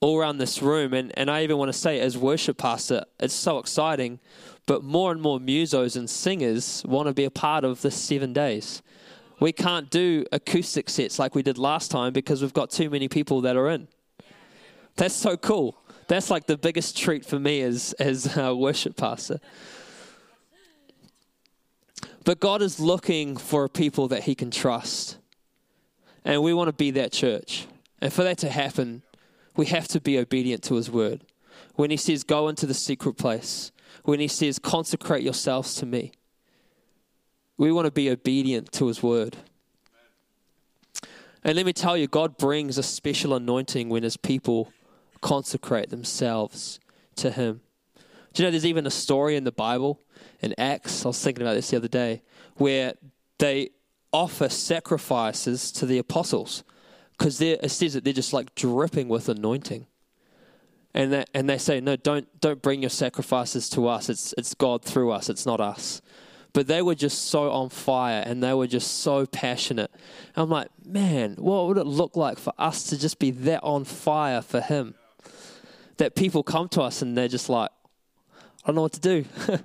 all 0.00 0.18
around 0.18 0.38
this 0.38 0.62
room. 0.62 0.94
And, 0.94 1.12
and 1.18 1.30
I 1.30 1.42
even 1.42 1.58
want 1.58 1.72
to 1.72 1.78
say, 1.78 1.98
as 2.00 2.16
worship 2.16 2.58
pastor, 2.58 3.04
it's 3.18 3.34
so 3.34 3.58
exciting. 3.58 4.20
But 4.66 4.84
more 4.84 5.10
and 5.10 5.20
more 5.20 5.38
musos 5.38 5.96
and 5.96 6.08
singers 6.08 6.84
want 6.86 7.08
to 7.08 7.14
be 7.14 7.24
a 7.24 7.30
part 7.30 7.64
of 7.64 7.82
this 7.82 7.96
seven 7.96 8.32
days 8.32 8.82
we 9.40 9.52
can't 9.52 9.90
do 9.90 10.24
acoustic 10.32 10.90
sets 10.90 11.18
like 11.18 11.34
we 11.34 11.42
did 11.42 11.58
last 11.58 11.90
time 11.90 12.12
because 12.12 12.42
we've 12.42 12.52
got 12.52 12.70
too 12.70 12.90
many 12.90 13.08
people 13.08 13.40
that 13.42 13.56
are 13.56 13.68
in. 13.68 13.88
That's 14.96 15.14
so 15.14 15.36
cool. 15.36 15.78
That's 16.08 16.30
like 16.30 16.46
the 16.46 16.56
biggest 16.56 16.96
treat 16.96 17.24
for 17.24 17.38
me 17.38 17.60
as 17.60 17.92
as 18.00 18.36
a 18.36 18.54
worship 18.54 18.96
pastor. 18.96 19.40
But 22.24 22.40
God 22.40 22.62
is 22.62 22.80
looking 22.80 23.36
for 23.36 23.64
a 23.64 23.68
people 23.68 24.08
that 24.08 24.24
He 24.24 24.34
can 24.34 24.50
trust, 24.50 25.18
and 26.24 26.42
we 26.42 26.52
want 26.52 26.68
to 26.68 26.72
be 26.72 26.90
that 26.92 27.12
church. 27.12 27.66
And 28.00 28.12
for 28.12 28.22
that 28.24 28.38
to 28.38 28.48
happen, 28.48 29.02
we 29.56 29.66
have 29.66 29.88
to 29.88 30.00
be 30.00 30.18
obedient 30.18 30.62
to 30.64 30.74
His 30.74 30.90
word. 30.90 31.24
When 31.74 31.90
He 31.90 31.96
says, 31.96 32.24
"Go 32.24 32.48
into 32.48 32.66
the 32.66 32.74
secret 32.74 33.14
place," 33.14 33.70
when 34.04 34.18
He 34.18 34.28
says, 34.28 34.58
"Consecrate 34.58 35.22
yourselves 35.22 35.74
to 35.76 35.86
Me," 35.86 36.12
We 37.58 37.72
want 37.72 37.86
to 37.86 37.90
be 37.90 38.08
obedient 38.08 38.70
to 38.72 38.86
his 38.86 39.02
word. 39.02 39.36
And 41.42 41.56
let 41.56 41.66
me 41.66 41.72
tell 41.72 41.96
you, 41.96 42.06
God 42.06 42.36
brings 42.36 42.78
a 42.78 42.82
special 42.82 43.34
anointing 43.34 43.88
when 43.88 44.04
his 44.04 44.16
people 44.16 44.72
consecrate 45.20 45.90
themselves 45.90 46.78
to 47.16 47.32
him. 47.32 47.60
Do 48.32 48.42
you 48.42 48.46
know 48.46 48.50
there's 48.52 48.66
even 48.66 48.86
a 48.86 48.90
story 48.90 49.34
in 49.34 49.42
the 49.42 49.52
Bible, 49.52 50.00
in 50.40 50.54
Acts, 50.56 51.04
I 51.04 51.08
was 51.08 51.22
thinking 51.22 51.42
about 51.42 51.54
this 51.54 51.70
the 51.70 51.76
other 51.76 51.88
day, 51.88 52.22
where 52.56 52.94
they 53.38 53.70
offer 54.12 54.48
sacrifices 54.48 55.72
to 55.72 55.86
the 55.86 55.98
apostles 55.98 56.62
because 57.12 57.40
it 57.40 57.68
says 57.70 57.94
that 57.94 58.04
they're 58.04 58.12
just 58.12 58.32
like 58.32 58.54
dripping 58.54 59.08
with 59.08 59.28
anointing. 59.28 59.86
And, 60.94 61.12
that, 61.12 61.30
and 61.34 61.50
they 61.50 61.58
say, 61.58 61.80
no, 61.80 61.96
don't, 61.96 62.28
don't 62.40 62.62
bring 62.62 62.80
your 62.80 62.90
sacrifices 62.90 63.68
to 63.70 63.88
us. 63.88 64.08
It's, 64.08 64.34
it's 64.38 64.54
God 64.54 64.84
through 64.84 65.10
us, 65.10 65.28
it's 65.28 65.44
not 65.44 65.60
us 65.60 66.00
but 66.52 66.66
they 66.66 66.82
were 66.82 66.94
just 66.94 67.26
so 67.26 67.50
on 67.50 67.68
fire 67.68 68.22
and 68.24 68.42
they 68.42 68.54
were 68.54 68.66
just 68.66 69.00
so 69.00 69.26
passionate. 69.26 69.90
And 70.34 70.42
I'm 70.44 70.50
like, 70.50 70.68
man, 70.84 71.34
what 71.38 71.66
would 71.68 71.78
it 71.78 71.86
look 71.86 72.16
like 72.16 72.38
for 72.38 72.52
us 72.58 72.84
to 72.84 72.98
just 72.98 73.18
be 73.18 73.30
that 73.30 73.62
on 73.62 73.84
fire 73.84 74.42
for 74.42 74.60
Him? 74.60 74.94
That 75.98 76.14
people 76.14 76.42
come 76.42 76.68
to 76.70 76.82
us 76.82 77.02
and 77.02 77.16
they're 77.16 77.28
just 77.28 77.48
like, 77.48 77.70
I 78.64 78.66
don't 78.68 78.76
know 78.76 78.82
what 78.82 78.92
to 78.94 79.00
do. 79.00 79.24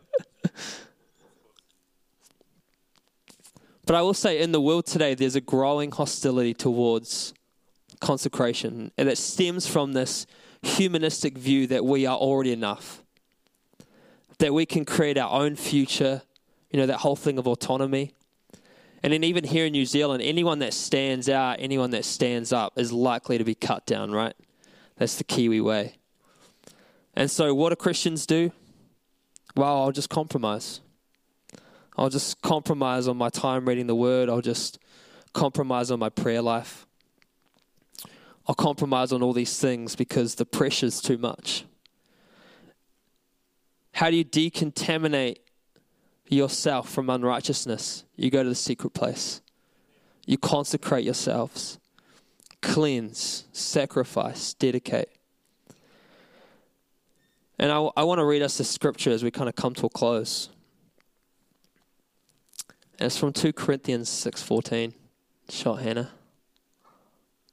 but 3.85 3.95
I 3.95 4.01
will 4.01 4.13
say, 4.13 4.39
in 4.39 4.51
the 4.51 4.61
world 4.61 4.85
today, 4.85 5.13
there's 5.15 5.35
a 5.35 5.41
growing 5.41 5.91
hostility 5.91 6.53
towards 6.53 7.33
consecration, 7.99 8.91
and 8.97 9.09
it 9.09 9.17
stems 9.17 9.67
from 9.67 9.93
this 9.93 10.25
humanistic 10.61 11.37
view 11.37 11.67
that 11.67 11.83
we 11.83 12.05
are 12.05 12.17
already 12.17 12.51
enough, 12.51 13.03
that 14.39 14.53
we 14.53 14.65
can 14.65 14.85
create 14.85 15.17
our 15.17 15.31
own 15.31 15.55
future 15.55 16.21
you 16.73 16.79
know, 16.79 16.88
that 16.88 16.97
whole 16.97 17.15
thing 17.15 17.38
of 17.38 17.47
autonomy. 17.47 18.13
And 19.03 19.13
then 19.13 19.23
even 19.23 19.43
here 19.43 19.67
in 19.67 19.73
New 19.73 19.86
Zealand, 19.86 20.23
anyone 20.23 20.59
that 20.59 20.73
stands 20.73 21.29
out, 21.29 21.57
anyone 21.59 21.91
that 21.91 22.03
stands 22.03 22.51
up 22.51 22.77
is 22.77 22.91
likely 22.91 23.38
to 23.38 23.43
be 23.43 23.53
cut 23.53 23.86
down, 23.86 24.12
right? 24.12 24.33
That's 24.97 25.17
the 25.17 25.23
Kiwi 25.23 25.62
way. 25.62 25.97
And 27.13 27.29
so 27.29 27.53
what 27.53 27.69
do 27.69 27.75
Christians 27.75 28.25
do? 28.25 28.51
Well, 29.55 29.83
I'll 29.83 29.91
just 29.91 30.09
compromise. 30.09 30.81
I'll 31.95 32.09
just 32.09 32.41
compromise 32.41 33.07
on 33.07 33.17
my 33.17 33.29
time 33.29 33.67
reading 33.67 33.86
the 33.86 33.95
word. 33.95 34.27
I'll 34.27 34.41
just 34.41 34.79
compromise 35.31 35.91
on 35.91 35.99
my 35.99 36.09
prayer 36.09 36.41
life. 36.41 36.88
I'll 38.47 38.55
compromise 38.55 39.12
on 39.12 39.21
all 39.21 39.33
these 39.33 39.59
things 39.59 39.95
because 39.95 40.36
the 40.36 40.45
pressure's 40.45 41.01
too 41.01 41.19
much. 41.19 41.65
How 43.91 44.09
do 44.09 44.15
you 44.15 44.25
decontaminate 44.25 45.38
yourself 46.33 46.89
from 46.89 47.09
unrighteousness, 47.09 48.03
you 48.15 48.29
go 48.29 48.43
to 48.43 48.49
the 48.49 48.55
secret 48.55 48.93
place. 48.93 49.41
You 50.25 50.37
consecrate 50.37 51.03
yourselves, 51.03 51.79
cleanse, 52.61 53.45
sacrifice, 53.51 54.53
dedicate. 54.53 55.09
And 57.59 57.71
I, 57.71 57.89
I 57.95 58.03
want 58.03 58.19
to 58.19 58.25
read 58.25 58.41
us 58.41 58.57
the 58.57 58.63
scripture 58.63 59.11
as 59.11 59.23
we 59.23 59.31
kind 59.31 59.49
of 59.49 59.55
come 59.55 59.73
to 59.75 59.85
a 59.85 59.89
close. 59.89 60.49
And 62.99 63.07
it's 63.07 63.17
from 63.17 63.33
2 63.33 63.53
Corinthians 63.53 64.09
6.14. 64.09 64.93
Shot 65.49 65.81
Hannah. 65.81 66.11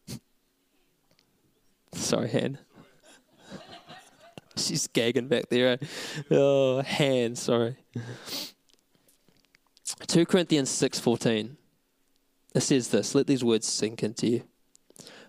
Sorry, 1.93 2.29
Hannah. 2.29 2.61
She's 4.57 4.87
gagging 4.87 5.29
back 5.29 5.49
there. 5.49 5.73
Eh? 5.73 5.77
Oh, 6.31 6.83
hand, 6.83 7.37
sorry. 7.37 7.77
2 10.07 10.27
Corinthians 10.27 10.71
6:14. 10.71 11.57
It 12.55 12.61
says 12.61 12.89
this, 12.89 13.15
let 13.15 13.27
these 13.27 13.45
words 13.45 13.67
sink 13.67 14.03
into 14.03 14.27
you. 14.27 14.43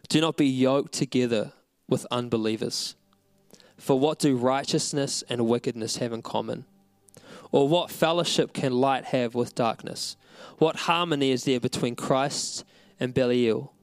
Do 0.10 0.20
not 0.22 0.38
be 0.38 0.48
yoked 0.48 0.94
together 0.94 1.54
with 1.88 2.08
unbelievers. 2.10 2.96
For 3.78 4.00
what 4.00 4.20
do 4.20 4.36
righteousness 4.36 5.24
and 5.30 5.48
wickedness 5.48 5.98
have 5.98 6.14
in 6.14 6.22
common? 6.22 6.66
Or 7.52 7.68
what 7.68 7.92
fellowship 7.92 8.54
can 8.54 8.74
light 8.74 9.06
have 9.06 9.36
with 9.36 9.56
darkness? 9.56 10.16
What 10.58 10.76
harmony 10.76 11.32
is 11.32 11.44
there 11.44 11.60
between 11.60 11.96
Christ 11.96 12.64
and 13.00 13.14
Belial? 13.14 13.74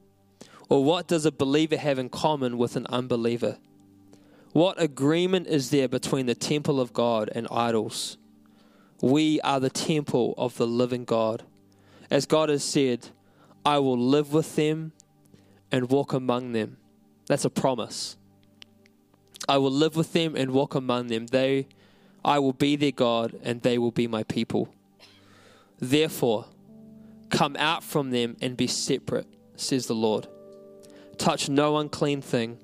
Or 0.69 0.83
what 0.83 1.07
does 1.07 1.25
a 1.25 1.31
believer 1.31 1.77
have 1.77 1.99
in 1.99 2.09
common 2.09 2.57
with 2.57 2.75
an 2.75 2.87
unbeliever? 2.87 3.57
What 4.51 4.81
agreement 4.81 5.47
is 5.47 5.69
there 5.69 5.87
between 5.87 6.25
the 6.25 6.35
temple 6.35 6.79
of 6.79 6.93
God 6.93 7.29
and 7.33 7.47
idols? 7.51 8.17
We 9.01 9.39
are 9.41 9.59
the 9.59 9.69
temple 9.69 10.33
of 10.37 10.57
the 10.57 10.67
living 10.67 11.05
God. 11.05 11.43
As 12.09 12.25
God 12.25 12.49
has 12.49 12.63
said, 12.63 13.09
I 13.65 13.79
will 13.79 13.97
live 13.97 14.33
with 14.33 14.55
them 14.55 14.93
and 15.71 15.89
walk 15.89 16.13
among 16.13 16.51
them. 16.51 16.77
That's 17.27 17.45
a 17.45 17.49
promise. 17.49 18.17
I 19.47 19.57
will 19.57 19.71
live 19.71 19.95
with 19.95 20.13
them 20.13 20.35
and 20.35 20.51
walk 20.51 20.75
among 20.75 21.07
them. 21.07 21.27
They 21.27 21.67
I 22.23 22.39
will 22.39 22.53
be 22.53 22.75
their 22.75 22.91
God 22.91 23.39
and 23.43 23.61
they 23.61 23.77
will 23.77 23.91
be 23.91 24.07
my 24.07 24.23
people. 24.23 24.73
Therefore, 25.79 26.45
come 27.29 27.55
out 27.57 27.83
from 27.83 28.11
them 28.11 28.35
and 28.41 28.57
be 28.57 28.67
separate, 28.67 29.27
says 29.55 29.87
the 29.87 29.95
Lord. 29.95 30.27
Touch 31.17 31.49
no 31.49 31.77
unclean 31.77 32.21
thing, 32.21 32.57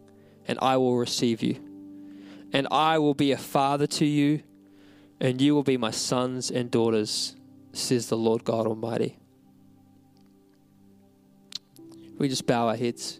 and 0.47 0.59
I 0.61 0.77
will 0.77 0.97
receive 0.97 1.41
you. 1.41 1.59
And 2.51 2.67
I 2.71 2.99
will 2.99 3.13
be 3.13 3.31
a 3.31 3.37
father 3.37 3.87
to 3.87 4.05
you, 4.05 4.43
and 5.25 5.41
you 5.41 5.55
will 5.55 5.63
be 5.63 5.75
my 5.75 5.89
sons 5.89 6.51
and 6.51 6.69
daughters, 6.69 7.35
says 7.73 8.09
the 8.09 8.15
Lord 8.15 8.43
God 8.43 8.67
Almighty. 8.67 9.17
We 12.19 12.29
just 12.29 12.45
bow 12.45 12.67
our 12.67 12.75
heads. 12.75 13.19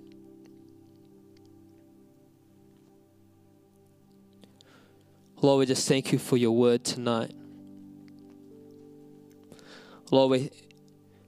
Lord, 5.41 5.61
we 5.61 5.65
just 5.65 5.87
thank 5.87 6.11
you 6.11 6.19
for 6.19 6.37
your 6.37 6.51
word 6.51 6.83
tonight. 6.83 7.33
Lord, 10.11 10.29
we, 10.29 10.51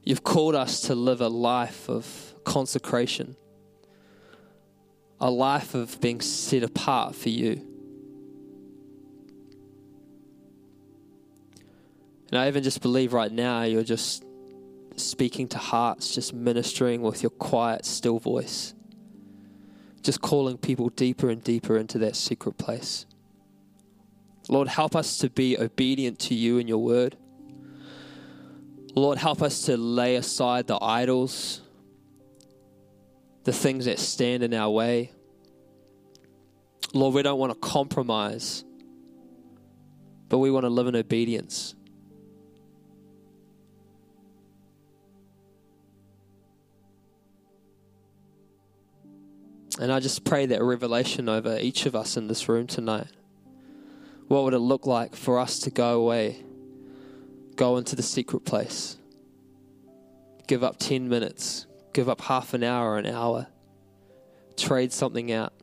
you've 0.04 0.24
called 0.24 0.54
us 0.54 0.82
to 0.82 0.94
live 0.94 1.22
a 1.22 1.28
life 1.28 1.90
of 1.90 2.36
consecration, 2.44 3.36
a 5.20 5.32
life 5.32 5.74
of 5.74 6.00
being 6.02 6.22
set 6.22 6.62
apart 6.62 7.16
for 7.16 7.30
you. 7.30 7.77
And 12.30 12.40
I 12.40 12.48
even 12.48 12.64
just 12.64 12.82
believe 12.82 13.14
right 13.14 13.32
now 13.32 13.64
you're 13.64 13.84
just 13.84 14.24
speaking 14.96 15.48
to 15.50 15.58
hearts, 15.58 16.14
just 16.14 16.34
ministering 16.34 17.02
with 17.02 17.24
your 17.24 17.30
quiet, 17.30 17.86
still 17.86 18.20
voice, 18.20 18.74
just 20.02 20.22
calling 20.22 20.58
people 20.58 20.90
deeper 20.90 21.30
and 21.30 21.44
deeper 21.44 21.78
into 21.78 22.00
that 22.00 22.16
secret 22.16 22.58
place. 22.58 23.06
Lord, 24.50 24.68
help 24.68 24.96
us 24.96 25.18
to 25.20 25.30
be 25.30 25.58
obedient 25.58 26.20
to 26.20 26.36
you 26.36 26.58
and 26.60 26.68
your 26.68 26.80
word. 26.80 27.18
Lord, 28.96 29.18
help 29.18 29.42
us 29.42 29.64
to 29.64 29.78
lay 29.78 30.16
aside 30.16 30.68
the 30.68 30.80
idols, 30.82 31.62
the 33.44 33.54
things 33.54 33.86
that 33.86 34.00
stand 34.00 34.44
in 34.44 34.54
our 34.54 34.70
way. 34.70 35.12
Lord, 36.94 37.14
we 37.14 37.22
don't 37.22 37.38
want 37.38 37.54
to 37.54 37.60
compromise, 37.60 38.64
but 40.30 40.40
we 40.40 40.50
want 40.50 40.64
to 40.64 40.70
live 40.70 40.88
in 40.88 40.96
obedience. 40.96 41.76
And 49.80 49.92
I 49.92 50.00
just 50.00 50.24
pray 50.24 50.48
that 50.48 50.64
revelation 50.64 51.30
over 51.30 51.58
each 51.60 51.86
of 51.86 51.96
us 51.96 52.18
in 52.18 52.28
this 52.28 52.50
room 52.50 52.66
tonight. 52.66 53.08
What 54.28 54.44
would 54.44 54.54
it 54.54 54.60
look 54.60 54.86
like 54.88 55.16
for 55.16 55.40
us 55.40 55.60
to 55.60 55.70
go 55.70 56.02
away, 56.02 56.44
go 57.56 57.78
into 57.78 57.96
the 57.96 58.04
secret 58.04 58.42
place, 58.42 58.98
give 60.48 60.64
up 60.64 60.78
10 60.80 61.08
minutes, 61.08 61.68
give 61.94 62.10
up 62.10 62.22
half 62.22 62.54
an 62.54 62.64
hour 62.64 62.98
an 62.98 63.06
hour, 63.06 63.48
trade 64.58 64.92
something 64.92 65.32
out? 65.32 65.54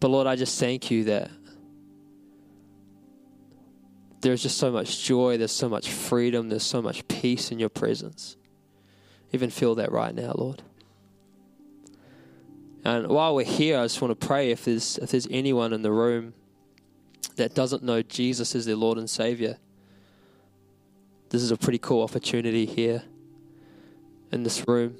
But 0.00 0.08
Lord, 0.08 0.26
I 0.26 0.36
just 0.36 0.58
thank 0.58 0.90
you 0.90 1.04
that 1.04 1.30
there's 4.20 4.42
just 4.42 4.58
so 4.58 4.72
much 4.72 5.04
joy, 5.04 5.36
there's 5.36 5.52
so 5.52 5.68
much 5.68 5.90
freedom, 5.90 6.48
there's 6.48 6.64
so 6.64 6.80
much 6.82 7.06
peace 7.08 7.52
in 7.52 7.58
your 7.58 7.68
presence. 7.68 8.36
Even 9.32 9.50
feel 9.50 9.74
that 9.76 9.92
right 9.92 10.14
now, 10.14 10.32
Lord. 10.32 10.62
And 12.84 13.08
while 13.08 13.34
we're 13.34 13.44
here, 13.44 13.78
I 13.78 13.84
just 13.84 14.00
want 14.00 14.18
to 14.18 14.26
pray 14.26 14.50
if 14.50 14.64
there's 14.64 14.98
if 14.98 15.10
there's 15.10 15.26
anyone 15.30 15.72
in 15.72 15.82
the 15.82 15.92
room 15.92 16.34
that 17.36 17.54
doesn't 17.54 17.82
know 17.82 18.02
Jesus 18.02 18.54
as 18.54 18.66
their 18.66 18.76
Lord 18.76 18.98
and 18.98 19.08
Savior. 19.08 19.58
This 21.30 21.42
is 21.42 21.50
a 21.50 21.56
pretty 21.56 21.78
cool 21.78 22.02
opportunity 22.02 22.66
here 22.66 23.02
in 24.32 24.42
this 24.42 24.66
room. 24.66 24.96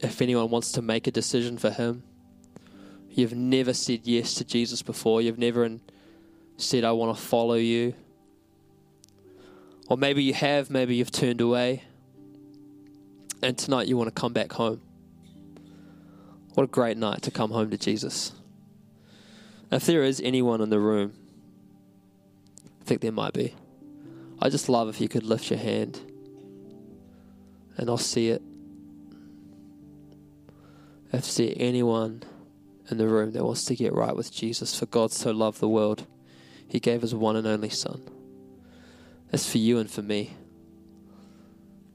If 0.00 0.20
anyone 0.20 0.50
wants 0.50 0.72
to 0.72 0.82
make 0.82 1.06
a 1.06 1.10
decision 1.10 1.58
for 1.58 1.70
Him, 1.70 2.02
you've 3.10 3.34
never 3.34 3.72
said 3.72 4.00
yes 4.04 4.34
to 4.34 4.44
Jesus 4.44 4.82
before, 4.82 5.22
you've 5.22 5.38
never 5.38 5.78
said, 6.56 6.84
I 6.84 6.92
want 6.92 7.16
to 7.16 7.22
follow 7.22 7.54
you. 7.54 7.94
Or 9.88 9.96
maybe 9.96 10.22
you 10.22 10.34
have, 10.34 10.70
maybe 10.70 10.96
you've 10.96 11.12
turned 11.12 11.40
away, 11.40 11.84
and 13.42 13.56
tonight 13.56 13.86
you 13.86 13.96
want 13.96 14.14
to 14.14 14.20
come 14.20 14.32
back 14.32 14.52
home. 14.52 14.80
What 16.54 16.62
a 16.64 16.68
great 16.68 16.96
night 16.96 17.22
to 17.22 17.32
come 17.32 17.50
home 17.50 17.70
to 17.70 17.76
Jesus. 17.76 18.32
If 19.72 19.86
there 19.86 20.04
is 20.04 20.20
anyone 20.20 20.60
in 20.60 20.70
the 20.70 20.78
room, 20.78 21.12
I 22.80 22.84
think 22.84 23.00
there 23.00 23.10
might 23.10 23.32
be. 23.32 23.54
I 24.40 24.50
just 24.50 24.68
love 24.68 24.88
if 24.88 25.00
you 25.00 25.08
could 25.08 25.24
lift 25.24 25.50
your 25.50 25.58
hand 25.58 25.98
and 27.76 27.90
I'll 27.90 27.98
see 27.98 28.28
it. 28.28 28.40
If 31.12 31.34
there's 31.34 31.54
anyone 31.56 32.22
in 32.88 32.98
the 32.98 33.08
room 33.08 33.32
that 33.32 33.44
wants 33.44 33.64
to 33.64 33.74
get 33.74 33.92
right 33.92 34.14
with 34.14 34.32
Jesus, 34.32 34.78
for 34.78 34.86
God 34.86 35.10
so 35.10 35.32
loved 35.32 35.58
the 35.58 35.68
world, 35.68 36.06
He 36.68 36.78
gave 36.78 37.02
His 37.02 37.14
one 37.16 37.34
and 37.34 37.48
only 37.48 37.70
Son. 37.70 38.00
That's 39.30 39.50
for 39.50 39.58
you 39.58 39.78
and 39.78 39.90
for 39.90 40.02
me. 40.02 40.36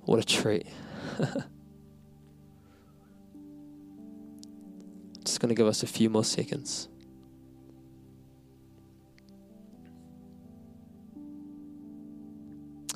What 0.02 0.20
a 0.20 0.24
treat. 0.24 0.68
Just 5.30 5.42
going 5.42 5.50
to 5.50 5.56
give 5.56 5.68
us 5.68 5.84
a 5.84 5.88
few 5.88 6.10
more 6.10 6.24
seconds. 6.24 6.88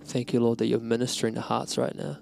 Thank 0.05 0.33
you, 0.33 0.39
Lord, 0.39 0.57
that 0.57 0.65
you're 0.65 0.79
ministering 0.79 1.35
to 1.35 1.41
hearts 1.41 1.77
right 1.77 1.93
now. 1.93 2.17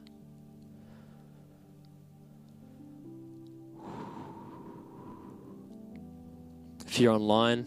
If 6.85 6.99
you're 6.99 7.13
online, 7.13 7.65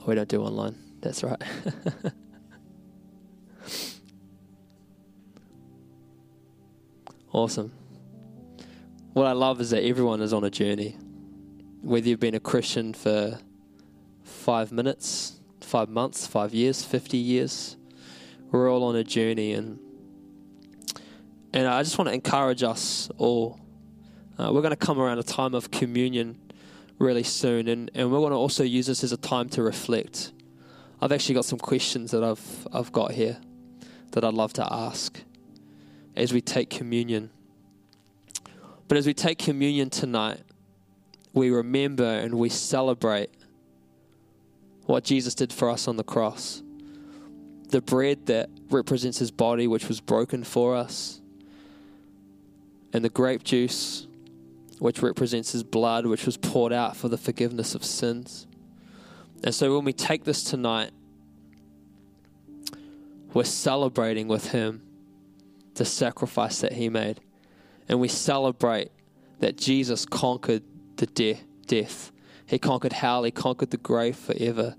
oh, 0.00 0.04
we 0.06 0.14
don't 0.14 0.30
do 0.30 0.40
online. 0.42 0.76
That's 1.02 1.22
right. 1.22 1.42
awesome. 7.32 7.70
What 9.12 9.26
I 9.26 9.32
love 9.32 9.60
is 9.60 9.68
that 9.70 9.84
everyone 9.84 10.22
is 10.22 10.32
on 10.32 10.44
a 10.44 10.50
journey 10.50 10.96
whether 11.82 12.08
you've 12.08 12.20
been 12.20 12.34
a 12.34 12.40
Christian 12.40 12.92
for 12.92 13.38
five 14.22 14.72
minutes, 14.72 15.40
five 15.60 15.88
months, 15.88 16.26
five 16.26 16.52
years, 16.52 16.84
50 16.84 17.16
years, 17.16 17.76
we're 18.50 18.70
all 18.70 18.84
on 18.84 18.96
a 18.96 19.04
journey. 19.04 19.52
And, 19.52 19.78
and 21.52 21.66
I 21.66 21.82
just 21.82 21.98
want 21.98 22.08
to 22.08 22.14
encourage 22.14 22.62
us 22.62 23.10
all. 23.18 23.60
Uh, 24.38 24.50
we're 24.52 24.62
going 24.62 24.70
to 24.70 24.76
come 24.76 24.98
around 24.98 25.18
a 25.18 25.22
time 25.22 25.54
of 25.54 25.70
communion 25.70 26.38
really 26.98 27.22
soon, 27.22 27.68
and, 27.68 27.90
and 27.94 28.10
we're 28.10 28.18
going 28.18 28.32
to 28.32 28.36
also 28.36 28.64
use 28.64 28.86
this 28.86 29.04
as 29.04 29.12
a 29.12 29.16
time 29.16 29.48
to 29.50 29.62
reflect. 29.62 30.32
I've 31.00 31.12
actually 31.12 31.36
got 31.36 31.44
some 31.44 31.58
questions 31.58 32.10
that 32.10 32.24
I've, 32.24 32.66
I've 32.72 32.90
got 32.90 33.12
here 33.12 33.38
that 34.12 34.24
I'd 34.24 34.34
love 34.34 34.52
to 34.54 34.72
ask 34.72 35.20
as 36.16 36.32
we 36.32 36.40
take 36.40 36.70
communion. 36.70 37.30
But 38.88 38.98
as 38.98 39.06
we 39.06 39.14
take 39.14 39.38
communion 39.38 39.90
tonight, 39.90 40.40
we 41.32 41.50
remember 41.50 42.04
and 42.04 42.34
we 42.34 42.48
celebrate 42.48 43.30
what 44.86 45.04
Jesus 45.04 45.34
did 45.34 45.52
for 45.52 45.68
us 45.68 45.86
on 45.86 45.96
the 45.96 46.04
cross. 46.04 46.62
The 47.68 47.82
bread 47.82 48.26
that 48.26 48.48
represents 48.70 49.18
his 49.18 49.30
body, 49.30 49.66
which 49.66 49.88
was 49.88 50.00
broken 50.00 50.42
for 50.42 50.74
us, 50.74 51.20
and 52.92 53.04
the 53.04 53.10
grape 53.10 53.44
juice, 53.44 54.06
which 54.78 55.02
represents 55.02 55.52
his 55.52 55.62
blood, 55.62 56.06
which 56.06 56.24
was 56.24 56.36
poured 56.36 56.72
out 56.72 56.96
for 56.96 57.08
the 57.08 57.18
forgiveness 57.18 57.74
of 57.74 57.84
sins. 57.84 58.46
And 59.44 59.54
so 59.54 59.76
when 59.76 59.84
we 59.84 59.92
take 59.92 60.24
this 60.24 60.42
tonight, 60.42 60.90
we're 63.34 63.44
celebrating 63.44 64.26
with 64.26 64.52
him 64.52 64.82
the 65.74 65.84
sacrifice 65.84 66.60
that 66.62 66.72
he 66.72 66.88
made. 66.88 67.20
And 67.88 68.00
we 68.00 68.08
celebrate 68.08 68.90
that 69.40 69.56
Jesus 69.56 70.06
conquered 70.06 70.62
the 70.98 71.06
de- 71.06 71.40
death. 71.66 72.12
He 72.46 72.58
conquered 72.58 72.92
hell, 72.92 73.24
he 73.24 73.30
conquered 73.30 73.70
the 73.70 73.76
grave 73.76 74.16
forever. 74.16 74.76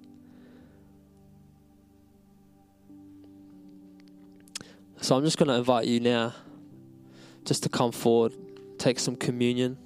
So 5.01 5.15
I'm 5.15 5.23
just 5.23 5.37
going 5.37 5.47
to 5.47 5.55
invite 5.55 5.87
you 5.87 5.99
now 5.99 6.33
just 7.45 7.63
to 7.63 7.69
come 7.69 7.91
forward, 7.91 8.33
take 8.77 8.99
some 8.99 9.15
communion. 9.15 9.77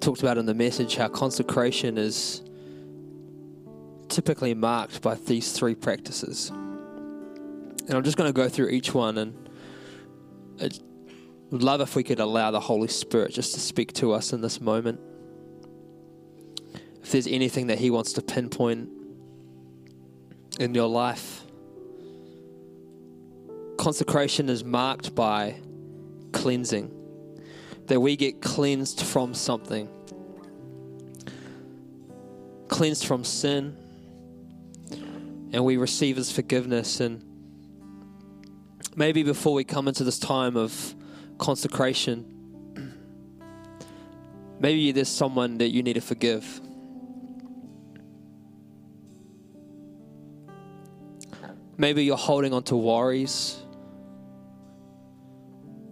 Talked 0.00 0.20
about 0.22 0.38
in 0.38 0.46
the 0.46 0.54
message 0.54 0.96
how 0.96 1.08
consecration 1.08 1.98
is 1.98 2.42
typically 4.08 4.54
marked 4.54 5.02
by 5.02 5.14
these 5.14 5.52
three 5.52 5.74
practices. 5.74 6.50
And 6.50 7.90
I'm 7.90 8.02
just 8.02 8.16
going 8.16 8.28
to 8.28 8.32
go 8.32 8.48
through 8.48 8.68
each 8.68 8.94
one 8.94 9.18
and 9.18 9.48
I'd 10.60 10.78
love 11.50 11.80
if 11.80 11.94
we 11.94 12.02
could 12.02 12.20
allow 12.20 12.50
the 12.50 12.60
Holy 12.60 12.88
Spirit 12.88 13.32
just 13.32 13.54
to 13.54 13.60
speak 13.60 13.92
to 13.94 14.12
us 14.12 14.32
in 14.32 14.40
this 14.40 14.60
moment. 14.60 15.00
If 17.02 17.12
there's 17.12 17.26
anything 17.26 17.68
that 17.68 17.78
He 17.78 17.90
wants 17.90 18.12
to 18.14 18.22
pinpoint 18.22 18.88
in 20.58 20.74
your 20.74 20.88
life, 20.88 21.44
consecration 23.78 24.48
is 24.48 24.64
marked 24.64 25.14
by 25.14 25.56
cleansing 26.32 26.99
that 27.90 27.98
we 27.98 28.14
get 28.14 28.40
cleansed 28.40 29.02
from 29.02 29.34
something. 29.34 29.88
Cleansed 32.68 33.04
from 33.04 33.24
sin, 33.24 33.76
and 35.52 35.64
we 35.64 35.76
receive 35.76 36.14
His 36.14 36.30
forgiveness. 36.30 37.00
And 37.00 37.20
maybe 38.94 39.24
before 39.24 39.54
we 39.54 39.64
come 39.64 39.88
into 39.88 40.04
this 40.04 40.20
time 40.20 40.56
of 40.56 40.94
consecration, 41.38 42.24
maybe 44.60 44.92
there's 44.92 45.08
someone 45.08 45.58
that 45.58 45.70
you 45.70 45.82
need 45.82 45.94
to 45.94 46.00
forgive. 46.00 46.60
Maybe 51.76 52.04
you're 52.04 52.16
holding 52.16 52.54
on 52.54 52.62
to 52.64 52.76
worries 52.76 53.58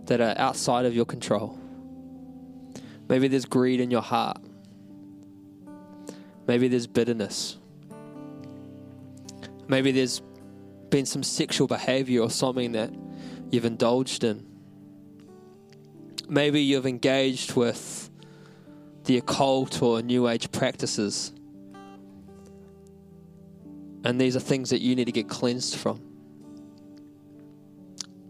that 0.04 0.20
are 0.20 0.34
outside 0.38 0.86
of 0.86 0.94
your 0.94 1.04
control. 1.04 1.58
Maybe 3.08 3.28
there's 3.28 3.46
greed 3.46 3.80
in 3.80 3.90
your 3.90 4.02
heart. 4.02 4.38
Maybe 6.46 6.68
there's 6.68 6.86
bitterness. 6.86 7.56
Maybe 9.66 9.92
there's 9.92 10.22
been 10.90 11.06
some 11.06 11.22
sexual 11.22 11.66
behavior 11.66 12.22
or 12.22 12.30
something 12.30 12.72
that 12.72 12.90
you've 13.50 13.64
indulged 13.64 14.24
in. 14.24 14.46
Maybe 16.28 16.60
you've 16.62 16.86
engaged 16.86 17.54
with 17.54 18.10
the 19.04 19.16
occult 19.16 19.82
or 19.82 20.02
new 20.02 20.28
age 20.28 20.52
practices. 20.52 21.32
And 24.04 24.20
these 24.20 24.36
are 24.36 24.40
things 24.40 24.70
that 24.70 24.80
you 24.80 24.94
need 24.94 25.06
to 25.06 25.12
get 25.12 25.28
cleansed 25.28 25.76
from. 25.76 26.00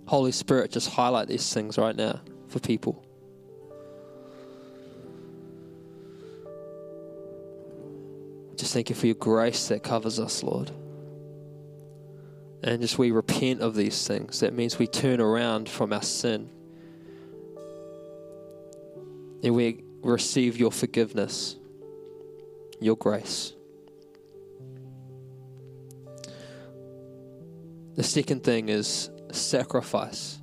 Holy 0.06 0.32
Spirit, 0.32 0.70
just 0.70 0.88
highlight 0.88 1.28
these 1.28 1.52
things 1.52 1.76
right 1.76 1.94
now 1.94 2.20
for 2.48 2.60
people. 2.60 3.04
Just 8.58 8.74
thank 8.74 8.90
you 8.90 8.96
for 8.96 9.06
your 9.06 9.14
grace 9.14 9.68
that 9.68 9.84
covers 9.84 10.18
us, 10.18 10.42
Lord. 10.42 10.72
And 12.64 12.82
just 12.82 12.98
we 12.98 13.12
repent 13.12 13.60
of 13.60 13.76
these 13.76 14.06
things. 14.06 14.40
That 14.40 14.52
means 14.52 14.80
we 14.80 14.88
turn 14.88 15.20
around 15.20 15.68
from 15.68 15.92
our 15.92 16.02
sin. 16.02 16.50
And 19.44 19.54
we 19.54 19.84
receive 20.02 20.58
your 20.58 20.72
forgiveness, 20.72 21.56
your 22.80 22.96
grace. 22.96 23.52
The 27.94 28.02
second 28.02 28.42
thing 28.42 28.68
is 28.68 29.08
sacrifice. 29.30 30.40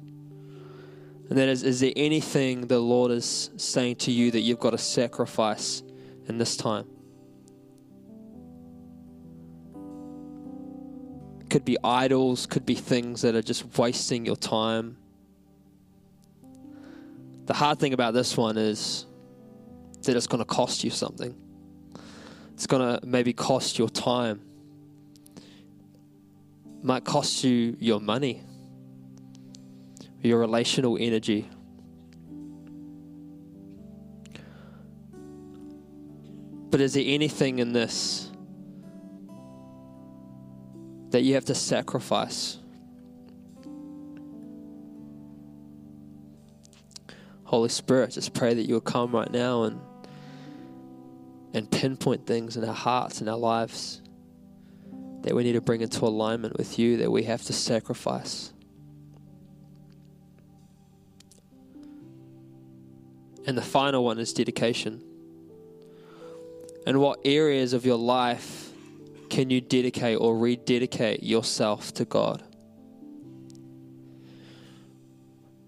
And 1.30 1.38
that 1.38 1.50
is, 1.50 1.64
is 1.64 1.82
there 1.82 1.94
anything 1.98 2.68
the 2.68 2.80
Lord 2.80 3.12
is 3.12 3.50
saying 3.58 3.98
to 3.98 4.12
you 4.12 4.32
that 4.32 4.40
you've 4.40 4.60
got 4.60 4.70
to 4.70 4.78
sacrifice 4.78 5.84
in 6.30 6.38
this 6.38 6.56
time? 6.56 6.86
Could 11.56 11.64
be 11.64 11.78
idols, 11.86 12.46
could 12.46 12.66
be 12.66 12.76
things 12.76 13.22
that 13.22 13.34
are 13.34 13.42
just 13.42 13.78
wasting 13.78 14.26
your 14.26 14.36
time. 14.36 14.98
The 17.46 17.54
hard 17.54 17.80
thing 17.80 17.94
about 17.94 18.14
this 18.14 18.36
one 18.36 18.58
is 18.58 19.06
that 20.02 20.18
it's 20.18 20.28
going 20.28 20.40
to 20.40 20.46
cost 20.46 20.84
you 20.84 20.90
something. 20.90 21.34
It's 22.56 22.68
going 22.68 22.82
to 23.00 23.08
maybe 23.08 23.32
cost 23.32 23.80
your 23.80 23.88
time. 23.88 24.42
Might 26.84 27.06
cost 27.06 27.46
you 27.46 27.78
your 27.80 28.02
money, 28.02 28.44
your 30.22 30.40
relational 30.40 30.98
energy. 31.00 31.48
But 36.70 36.82
is 36.82 36.96
there 36.96 37.04
anything 37.08 37.60
in 37.60 37.72
this 37.72 38.25
that 41.16 41.24
you 41.24 41.36
have 41.36 41.46
to 41.46 41.56
sacrifice. 41.56 42.58
Holy 47.46 47.70
Spirit, 47.70 48.12
just 48.12 48.34
pray 48.34 48.54
that 48.54 48.64
you 48.64 48.74
will 48.74 48.82
come 48.82 49.14
right 49.14 49.32
now 49.32 49.64
and 49.64 49.80
and 51.54 51.72
pinpoint 51.72 52.28
things 52.28 52.58
in 52.58 52.66
our 52.66 52.74
hearts 52.74 53.22
and 53.22 53.30
our 53.30 53.38
lives 53.38 54.02
that 55.22 55.34
we 55.34 55.46
need 55.46 55.54
to 55.54 55.62
bring 55.62 55.80
into 55.80 56.04
alignment 56.04 56.58
with 56.58 56.78
you, 56.78 56.98
that 56.98 57.10
we 57.10 57.24
have 57.24 57.42
to 57.44 57.54
sacrifice. 57.54 58.52
And 63.48 63.58
the 63.58 63.62
final 63.62 64.04
one 64.04 64.20
is 64.20 64.34
dedication. 64.34 65.02
And 66.86 67.00
what 67.00 67.20
areas 67.24 67.72
of 67.72 67.86
your 67.86 67.98
life 67.98 68.75
can 69.36 69.50
you 69.50 69.60
dedicate 69.60 70.18
or 70.18 70.38
rededicate 70.38 71.22
yourself 71.22 71.94
to 71.94 72.06
God? 72.06 72.42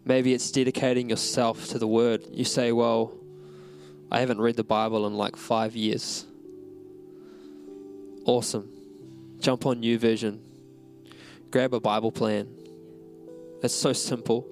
Maybe 0.06 0.34
it's 0.34 0.50
dedicating 0.52 1.10
yourself 1.10 1.68
to 1.72 1.78
the 1.78 1.86
Word. 1.86 2.24
You 2.32 2.46
say, 2.46 2.72
Well, 2.72 3.14
I 4.10 4.22
haven't 4.22 4.40
read 4.40 4.56
the 4.56 4.64
Bible 4.64 5.06
in 5.06 5.16
like 5.16 5.36
five 5.36 5.76
years. 5.76 6.26
Awesome. 8.24 8.70
Jump 9.42 9.66
on 9.66 9.82
YouVersion. 9.82 10.40
Grab 11.52 11.74
a 11.74 11.82
Bible 11.82 12.14
plan. 12.14 12.48
It's 13.62 13.76
so 13.76 13.92
simple. 13.92 14.48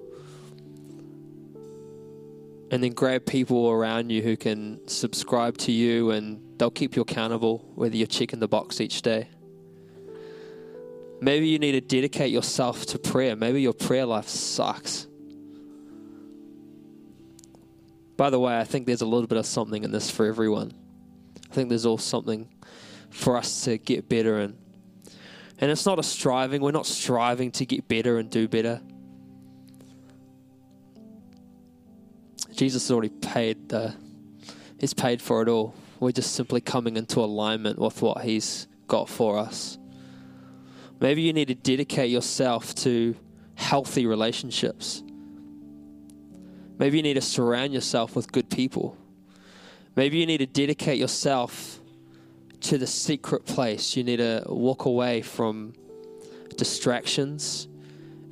And 2.70 2.82
then 2.82 2.92
grab 2.92 3.26
people 3.26 3.70
around 3.70 4.10
you 4.10 4.22
who 4.22 4.36
can 4.36 4.86
subscribe 4.88 5.56
to 5.58 5.72
you 5.72 6.10
and 6.10 6.40
they'll 6.58 6.70
keep 6.70 6.96
you 6.96 7.02
accountable 7.02 7.70
whether 7.74 7.96
you're 7.96 8.06
checking 8.06 8.40
the 8.40 8.48
box 8.48 8.80
each 8.80 9.02
day. 9.02 9.28
Maybe 11.20 11.48
you 11.48 11.58
need 11.58 11.72
to 11.72 11.80
dedicate 11.80 12.30
yourself 12.30 12.86
to 12.86 12.98
prayer. 12.98 13.36
Maybe 13.36 13.62
your 13.62 13.72
prayer 13.72 14.04
life 14.04 14.28
sucks. 14.28 15.06
By 18.16 18.30
the 18.30 18.40
way, 18.40 18.58
I 18.58 18.64
think 18.64 18.86
there's 18.86 19.02
a 19.02 19.06
little 19.06 19.26
bit 19.26 19.38
of 19.38 19.46
something 19.46 19.84
in 19.84 19.92
this 19.92 20.10
for 20.10 20.26
everyone. 20.26 20.72
I 21.50 21.54
think 21.54 21.68
there's 21.68 21.86
all 21.86 21.98
something 21.98 22.48
for 23.10 23.36
us 23.36 23.64
to 23.64 23.78
get 23.78 24.08
better 24.08 24.40
in. 24.40 24.56
And 25.58 25.70
it's 25.70 25.86
not 25.86 25.98
a 25.98 26.02
striving, 26.02 26.60
we're 26.60 26.72
not 26.72 26.86
striving 26.86 27.50
to 27.52 27.64
get 27.64 27.88
better 27.88 28.18
and 28.18 28.28
do 28.28 28.48
better. 28.48 28.80
Jesus 32.56 32.84
has 32.84 32.90
already 32.90 33.10
paid 33.10 33.68
the 33.68 33.94
He's 34.78 34.94
paid 34.94 35.22
for 35.22 35.42
it 35.42 35.48
all. 35.48 35.74
We're 36.00 36.12
just 36.12 36.32
simply 36.32 36.60
coming 36.60 36.96
into 36.96 37.20
alignment 37.20 37.78
with 37.78 38.02
what 38.02 38.22
He's 38.22 38.66
got 38.88 39.08
for 39.08 39.38
us. 39.38 39.78
Maybe 41.00 41.22
you 41.22 41.32
need 41.32 41.48
to 41.48 41.54
dedicate 41.54 42.10
yourself 42.10 42.74
to 42.76 43.14
healthy 43.54 44.06
relationships. 44.06 45.02
Maybe 46.78 46.98
you 46.98 47.02
need 47.02 47.14
to 47.14 47.22
surround 47.22 47.72
yourself 47.72 48.14
with 48.14 48.30
good 48.32 48.50
people. 48.50 48.96
Maybe 49.94 50.18
you 50.18 50.26
need 50.26 50.38
to 50.38 50.46
dedicate 50.46 50.98
yourself 50.98 51.80
to 52.62 52.76
the 52.76 52.86
secret 52.86 53.46
place. 53.46 53.96
You 53.96 54.04
need 54.04 54.18
to 54.18 54.44
walk 54.46 54.84
away 54.84 55.22
from 55.22 55.72
distractions 56.56 57.68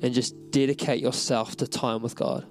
and 0.01 0.13
just 0.13 0.51
dedicate 0.51 1.01
yourself 1.01 1.55
to 1.57 1.67
time 1.67 2.03
with 2.03 2.15
God. 2.15 2.45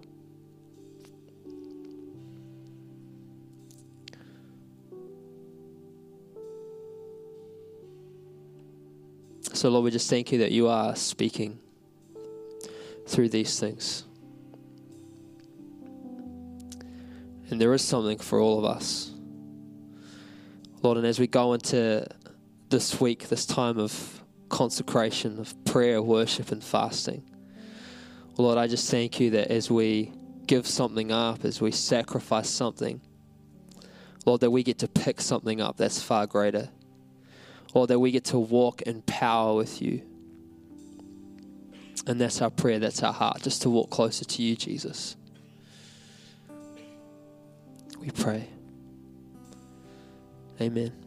So, 9.64 9.70
Lord, 9.70 9.84
we 9.84 9.90
just 9.90 10.10
thank 10.10 10.30
you 10.30 10.40
that 10.40 10.52
you 10.52 10.68
are 10.68 10.94
speaking 10.94 11.58
through 13.06 13.30
these 13.30 13.58
things. 13.58 14.04
And 17.48 17.58
there 17.58 17.72
is 17.72 17.80
something 17.80 18.18
for 18.18 18.40
all 18.40 18.58
of 18.58 18.66
us. 18.66 19.10
Lord, 20.82 20.98
and 20.98 21.06
as 21.06 21.18
we 21.18 21.26
go 21.26 21.54
into 21.54 22.06
this 22.68 23.00
week, 23.00 23.30
this 23.30 23.46
time 23.46 23.78
of 23.78 24.22
consecration, 24.50 25.40
of 25.40 25.54
prayer, 25.64 26.02
worship, 26.02 26.52
and 26.52 26.62
fasting, 26.62 27.24
Lord, 28.36 28.58
I 28.58 28.66
just 28.66 28.90
thank 28.90 29.18
you 29.18 29.30
that 29.30 29.50
as 29.50 29.70
we 29.70 30.12
give 30.46 30.66
something 30.66 31.10
up, 31.10 31.42
as 31.42 31.62
we 31.62 31.70
sacrifice 31.70 32.50
something, 32.50 33.00
Lord, 34.26 34.42
that 34.42 34.50
we 34.50 34.62
get 34.62 34.80
to 34.80 34.88
pick 34.88 35.22
something 35.22 35.62
up 35.62 35.78
that's 35.78 36.02
far 36.02 36.26
greater. 36.26 36.68
Lord, 37.74 37.90
that 37.90 37.98
we 37.98 38.10
get 38.10 38.24
to 38.26 38.38
walk 38.38 38.82
in 38.82 39.02
power 39.02 39.54
with 39.54 39.82
you. 39.82 40.02
And 42.06 42.20
that's 42.20 42.40
our 42.40 42.50
prayer, 42.50 42.78
that's 42.78 43.02
our 43.02 43.12
heart, 43.12 43.42
just 43.42 43.62
to 43.62 43.70
walk 43.70 43.90
closer 43.90 44.24
to 44.24 44.42
you, 44.42 44.56
Jesus. 44.56 45.16
We 47.98 48.10
pray. 48.10 48.48
Amen. 50.60 51.03